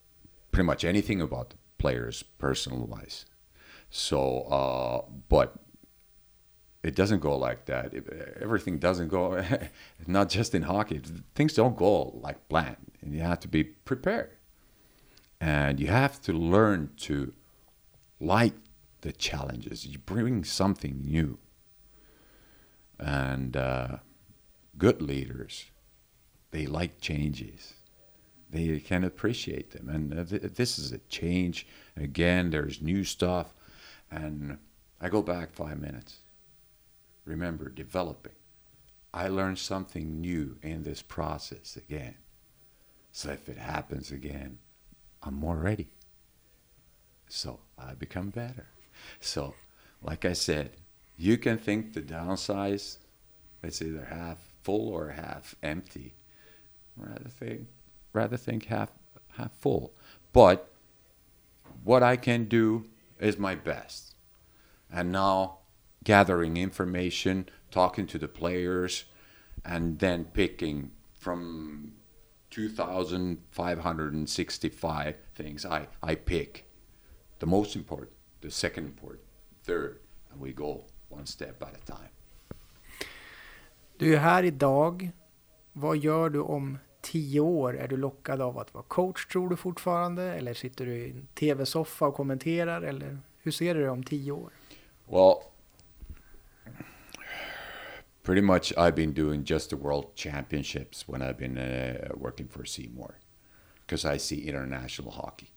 pretty 0.51 0.67
much 0.67 0.85
anything 0.85 1.21
about 1.21 1.51
the 1.51 1.57
players 1.79 2.23
personal 2.39 2.87
wise. 2.87 3.25
So, 3.91 4.43
uh, 4.43 5.11
but 5.29 5.55
it 6.83 6.97
doesn't 6.97 7.21
go 7.21 7.37
like 7.37 7.67
that. 7.67 7.95
everything 8.41 8.79
doesn't 8.79 9.09
go, 9.09 9.43
not 10.07 10.29
just 10.29 10.55
in 10.55 10.63
hockey. 10.63 11.01
Things 11.35 11.55
don't 11.55 11.77
go 11.77 12.11
like 12.21 12.49
planned, 12.49 12.93
and 13.01 13.15
you 13.15 13.21
have 13.21 13.41
to 13.41 13.49
be 13.49 13.63
prepared 13.63 14.31
and 15.43 15.81
you 15.81 15.89
have 15.89 16.23
to 16.23 16.33
learn 16.33 16.91
to 16.97 17.33
like 18.21 18.55
the 19.01 19.11
challenges. 19.11 19.85
You 19.85 19.99
bring 19.99 20.45
something 20.45 21.03
new, 21.05 21.39
and 22.97 23.57
uh, 23.57 23.97
good 24.79 25.03
leaders 25.03 25.67
they 26.53 26.67
like 26.67 27.01
changes. 27.01 27.75
They 28.51 28.79
can 28.79 29.03
appreciate 29.03 29.73
them, 29.73 29.89
and 29.89 30.17
uh, 30.17 30.25
th- 30.25 30.43
this 30.55 30.79
is 30.79 30.93
a 30.93 30.99
change. 31.09 31.67
Again, 31.97 32.51
there's 32.51 32.81
new 32.81 33.03
stuff, 33.03 33.53
and 34.13 34.59
I 35.01 35.09
go 35.09 35.23
back 35.23 35.55
five 35.55 35.81
minutes. 35.81 36.19
Remember, 37.25 37.69
developing. 37.69 38.35
I 39.13 39.27
learned 39.27 39.59
something 39.59 40.21
new 40.21 40.59
in 40.63 40.85
this 40.85 41.03
process 41.03 41.77
again. 41.77 42.15
So 43.11 43.31
if 43.31 43.49
it 43.49 43.59
happens 43.59 44.13
again, 44.13 44.59
I'm 45.23 45.35
more 45.35 45.57
ready. 45.57 45.89
So 47.29 47.61
I 47.79 47.95
become 47.95 48.31
better. 48.31 48.67
So, 49.21 49.55
like 50.03 50.25
I 50.25 50.33
said, 50.33 50.73
you 51.17 51.39
can 51.39 51.59
think 51.59 51.93
the 51.93 52.03
downsize, 52.03 52.99
it's 53.63 53.81
either 53.81 54.07
half 54.11 54.39
full 54.63 54.89
or 54.89 55.11
half 55.11 55.55
empty. 55.63 56.15
Rather 56.97 57.29
think, 57.29 57.69
rather 58.13 58.37
think 58.37 58.67
half 58.67 58.91
half 59.37 59.53
full. 59.53 59.95
But 60.33 60.69
what 61.85 62.03
I 62.03 62.17
can 62.17 62.45
do 62.45 62.87
is 63.19 63.39
my 63.39 63.55
best. 63.55 64.15
And 64.93 65.13
now 65.13 65.59
gathering 66.05 66.57
information, 66.57 67.49
talking 67.71 68.07
to 68.09 68.19
the 68.19 68.29
players, 68.29 69.05
and 69.65 69.99
then 70.01 70.25
picking 70.25 70.91
from 71.19 71.95
2,565 72.55 75.15
things. 75.35 75.65
I, 75.65 75.87
I 76.13 76.15
pick 76.15 76.65
the 77.39 77.47
most 77.47 77.77
important, 77.77 78.11
the 78.41 78.51
second 78.51 78.87
important, 78.87 79.21
third, 79.67 79.95
and 80.33 80.43
we 80.43 80.53
go 80.53 80.85
one 81.09 81.27
step 81.27 81.63
at 81.63 81.75
a 81.75 81.81
time. 81.87 82.09
Du 83.97 84.15
är 84.15 84.19
här 84.19 84.43
idag. 84.43 85.11
Vad 85.73 85.97
gör 85.97 86.31
du 86.31 86.41
om 86.41 86.79
tio 87.01 87.41
år? 87.41 87.79
Är 87.79 87.89
du 87.89 87.97
lockad 87.97 88.41
av 88.41 88.59
att 88.59 88.75
vara 88.75 88.85
coach 88.85 89.27
tror 89.27 89.49
du 89.49 89.57
fortfarande? 89.57 90.23
Eller 90.23 90.55
sitter 90.55 90.87
du 90.87 90.97
i 90.97 91.11
en 91.11 91.27
tv-soffa 91.35 92.07
och 92.07 92.15
kommenterar? 92.15 92.83
Eller 92.83 93.19
hur 93.39 93.53
ser 93.53 93.75
du 93.75 93.83
det 93.83 93.91
om 93.91 94.03
tio 94.03 94.33
år? 94.33 94.53
Well, 95.09 95.35
pretty 98.23 98.41
much 98.41 98.73
I've 98.77 98.95
been 98.95 99.13
doing 99.13 99.45
just 99.45 99.71
the 99.71 99.77
World 99.77 100.15
Championships 100.15 101.09
when 101.09 101.23
I've 101.23 101.39
been 101.39 101.59
uh, 101.59 102.09
working 102.15 102.49
for 102.49 102.65
C 102.65 102.89
More 102.95 103.19
because 103.81 104.05
I 104.05 104.17
see 104.17 104.49
international 104.49 105.11
hockey. 105.11 105.51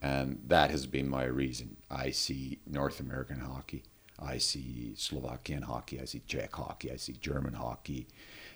And 0.00 0.40
that 0.48 0.70
has 0.70 0.86
been 0.86 1.08
my 1.08 1.24
reason. 1.24 1.76
I 1.90 2.10
see 2.10 2.58
North 2.66 2.98
American 2.98 3.38
hockey. 3.38 3.84
I 4.18 4.38
see 4.38 4.94
Slovakian 4.96 5.62
hockey. 5.62 6.00
I 6.00 6.06
see 6.06 6.22
Czech 6.26 6.54
hockey. 6.54 6.90
I 6.90 6.96
see 6.96 7.12
German 7.12 7.54
hockey. 7.54 8.08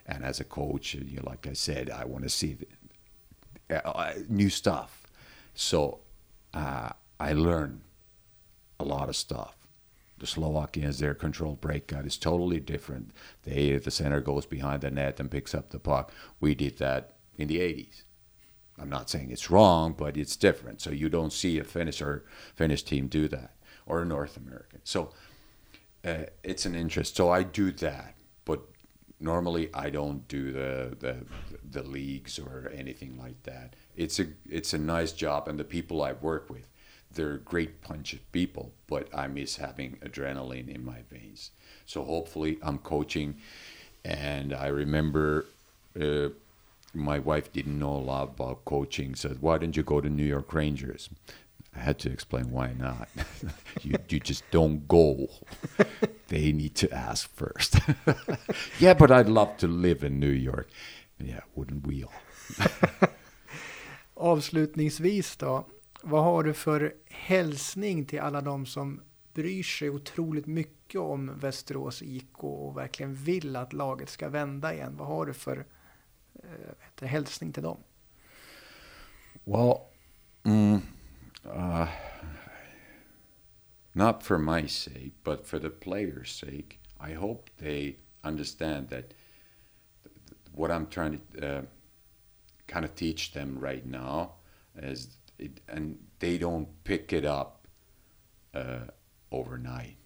And 0.07 0.25
as 0.25 0.41
a 0.41 0.45
coach, 0.45 0.95
you 0.95 1.17
know, 1.17 1.23
like 1.25 1.47
I 1.47 1.53
said, 1.53 1.91
I 1.91 2.05
want 2.05 2.25
to 2.25 2.31
see 2.31 2.57
the, 3.69 3.87
uh, 3.87 4.15
new 4.29 4.51
stuff. 4.51 5.07
So 5.55 6.01
uh, 6.53 6.91
I 7.19 7.33
learn 7.33 7.81
a 8.81 8.85
lot 8.85 9.09
of 9.09 9.17
stuff. 9.17 9.56
The 10.19 10.27
Slovakians, 10.27 10.99
their 10.99 11.15
controlled 11.15 11.61
breakout 11.61 12.07
is 12.07 12.17
totally 12.17 12.61
different. 12.61 13.11
They, 13.45 13.77
the 13.77 13.91
center 13.91 14.21
goes 14.21 14.47
behind 14.47 14.81
the 14.81 14.91
net 14.91 15.21
and 15.21 15.31
picks 15.31 15.55
up 15.55 15.71
the 15.71 15.79
puck. 15.79 16.13
We 16.41 16.55
did 16.55 16.79
that 16.79 17.17
in 17.37 17.49
the 17.49 17.59
80s. 17.59 18.03
I'm 18.79 18.89
not 18.89 19.11
saying 19.11 19.31
it's 19.31 19.51
wrong, 19.51 19.95
but 19.97 20.17
it's 20.17 20.37
different. 20.37 20.81
So 20.81 20.91
you 20.91 21.09
don't 21.09 21.33
see 21.33 21.59
a 21.59 21.65
Finnish 21.65 22.03
or 22.03 22.25
Finnish 22.55 22.83
team 22.83 23.09
do 23.09 23.29
that, 23.29 23.57
or 23.87 24.03
a 24.03 24.05
North 24.05 24.37
American. 24.37 24.81
So 24.85 25.13
uh, 26.05 26.25
it's 26.43 26.67
an 26.67 26.75
interest. 26.75 27.17
So 27.17 27.31
I 27.31 27.43
do 27.43 27.73
that, 27.73 28.15
but 28.45 28.63
normally 29.19 29.71
I 29.73 29.91
don't 29.91 30.27
do 30.29 30.53
the, 30.53 30.97
the 30.99 31.17
the 31.69 31.83
leagues 31.83 32.39
or 32.39 32.71
anything 32.75 33.19
like 33.19 33.43
that. 33.45 33.75
It's 33.97 34.21
a 34.21 34.27
it's 34.49 34.75
a 34.75 34.79
nice 34.79 35.13
job, 35.13 35.49
and 35.49 35.59
the 35.59 35.65
people 35.65 36.03
I 36.03 36.13
work 36.13 36.51
with, 36.51 36.69
they're 37.17 37.39
great 37.39 37.83
bunch 37.89 38.13
of 38.13 38.21
people. 38.33 38.73
But 38.87 39.09
I 39.13 39.27
miss 39.27 39.57
having 39.57 39.97
adrenaline 40.05 40.69
in 40.73 40.85
my 40.85 41.01
veins. 41.11 41.51
So 41.87 42.05
hopefully 42.05 42.59
I'm 42.63 42.79
coaching, 42.79 43.37
and 44.05 44.55
I 44.55 44.69
remember. 44.69 45.47
Uh, 46.01 46.29
my 46.95 47.19
wife 47.19 47.53
didn't 47.53 47.79
know 47.79 47.95
a 47.95 48.07
lot 48.13 48.29
about 48.35 48.65
coaching. 48.65 49.15
Said, 49.15 49.43
"Why 49.43 49.59
didn't 49.59 49.77
you 49.77 49.83
go 49.83 50.01
to 50.01 50.09
New 50.09 50.25
York 50.25 50.53
Rangers?" 50.55 51.11
I 51.77 51.81
had 51.81 51.99
to 52.01 52.11
explain 52.11 52.51
why 52.51 52.73
not. 52.73 53.09
you 53.83 53.97
you 54.09 54.21
just 54.21 54.45
don't 54.51 54.89
go. 54.89 55.29
they 56.29 56.53
need 56.53 56.75
to 56.77 56.91
ask 56.91 57.29
first. 57.35 57.77
yeah, 58.81 58.95
but 58.95 59.11
I'd 59.11 59.29
love 59.29 59.57
to 59.59 59.67
live 59.67 60.03
in 60.05 60.19
New 60.19 60.33
York. 60.33 60.69
Yeah, 61.19 61.41
wouldn't 61.55 61.87
we 61.87 62.05
all? 62.05 62.13
Avslutningsvis 64.17 65.37
då, 65.37 65.67
vad 66.09 66.25
har 66.25 66.43
du 66.43 66.55
för 66.55 66.95
hälsning 67.07 68.07
till 68.07 68.21
alla 68.21 68.41
de 68.41 68.67
som 68.67 69.01
bryr 69.35 69.63
sig 69.63 69.91
otroligt 69.91 70.47
mycket 70.47 71.01
om 71.01 71.39
Västerås 71.39 72.03
IK 72.03 72.45
och 72.45 72.77
verkligen 72.77 73.15
vill 73.15 73.57
att 73.57 73.73
laget 73.73 74.09
ska 74.09 74.29
vända 74.29 74.75
igen? 74.75 74.97
Vad 74.97 75.09
har 75.09 75.27
du 75.27 75.35
för 75.35 75.67
eh, 76.35 77.09
hälsning 77.09 77.53
till 77.53 77.63
dem? 77.63 77.79
Well, 79.45 79.79
mm, 80.43 80.81
uh, 81.45 81.89
not 83.93 84.23
for 84.23 84.39
my 84.39 84.69
sake, 84.69 85.11
but 85.25 85.47
for 85.47 85.59
the 85.59 85.71
players' 85.71 86.41
sake, 86.41 86.79
I 87.11 87.15
hope 87.15 87.51
they 87.59 87.97
understand 88.23 88.91
that 88.91 89.05
what 90.55 90.71
I'm 90.71 90.87
trying 90.87 91.21
to 91.33 91.47
uh, 91.47 91.63
kind 92.67 92.85
of 92.85 92.95
teach 92.95 93.33
them 93.33 93.59
right 93.61 93.87
now 93.87 94.31
is, 94.83 95.09
it, 95.39 95.61
and 95.69 95.99
they 96.19 96.39
don't 96.39 96.69
pick 96.85 97.13
it 97.13 97.25
up 97.25 97.67
uh, 98.55 98.87
overnight, 99.31 99.97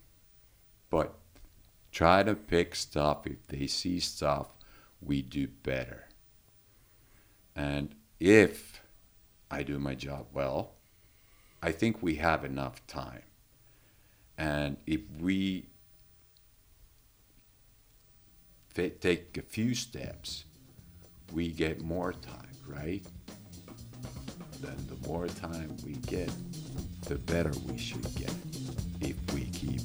but 0.89 1.15
try 1.91 2.23
to 2.23 2.35
pick 2.35 2.75
stuff 2.75 3.25
if 3.25 3.45
they 3.47 3.67
see 3.67 3.99
stuff 3.99 4.47
we 5.01 5.21
do 5.21 5.47
better. 5.47 6.07
And 7.55 7.95
if 8.19 8.81
I 9.49 9.63
do 9.63 9.79
my 9.79 9.95
job 9.95 10.27
well, 10.33 10.73
I 11.61 11.71
think 11.71 12.01
we 12.01 12.15
have 12.15 12.43
enough 12.43 12.85
time. 12.87 13.23
And 14.37 14.77
if 14.87 15.01
we 15.19 15.67
take 18.73 19.37
a 19.37 19.41
few 19.41 19.75
steps, 19.75 20.45
we 21.31 21.49
get 21.49 21.81
more 21.81 22.13
time, 22.13 22.55
right? 22.65 23.05
then 24.61 24.77
the 24.87 25.07
more 25.07 25.27
time 25.27 25.75
we 25.85 25.93
get, 26.07 26.29
the 27.05 27.15
better 27.15 27.51
we 27.67 27.77
should 27.77 28.03
get 28.15 28.33
if 29.01 29.15
we 29.33 29.45
keep 29.45 29.81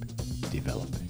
developing. 0.50 1.08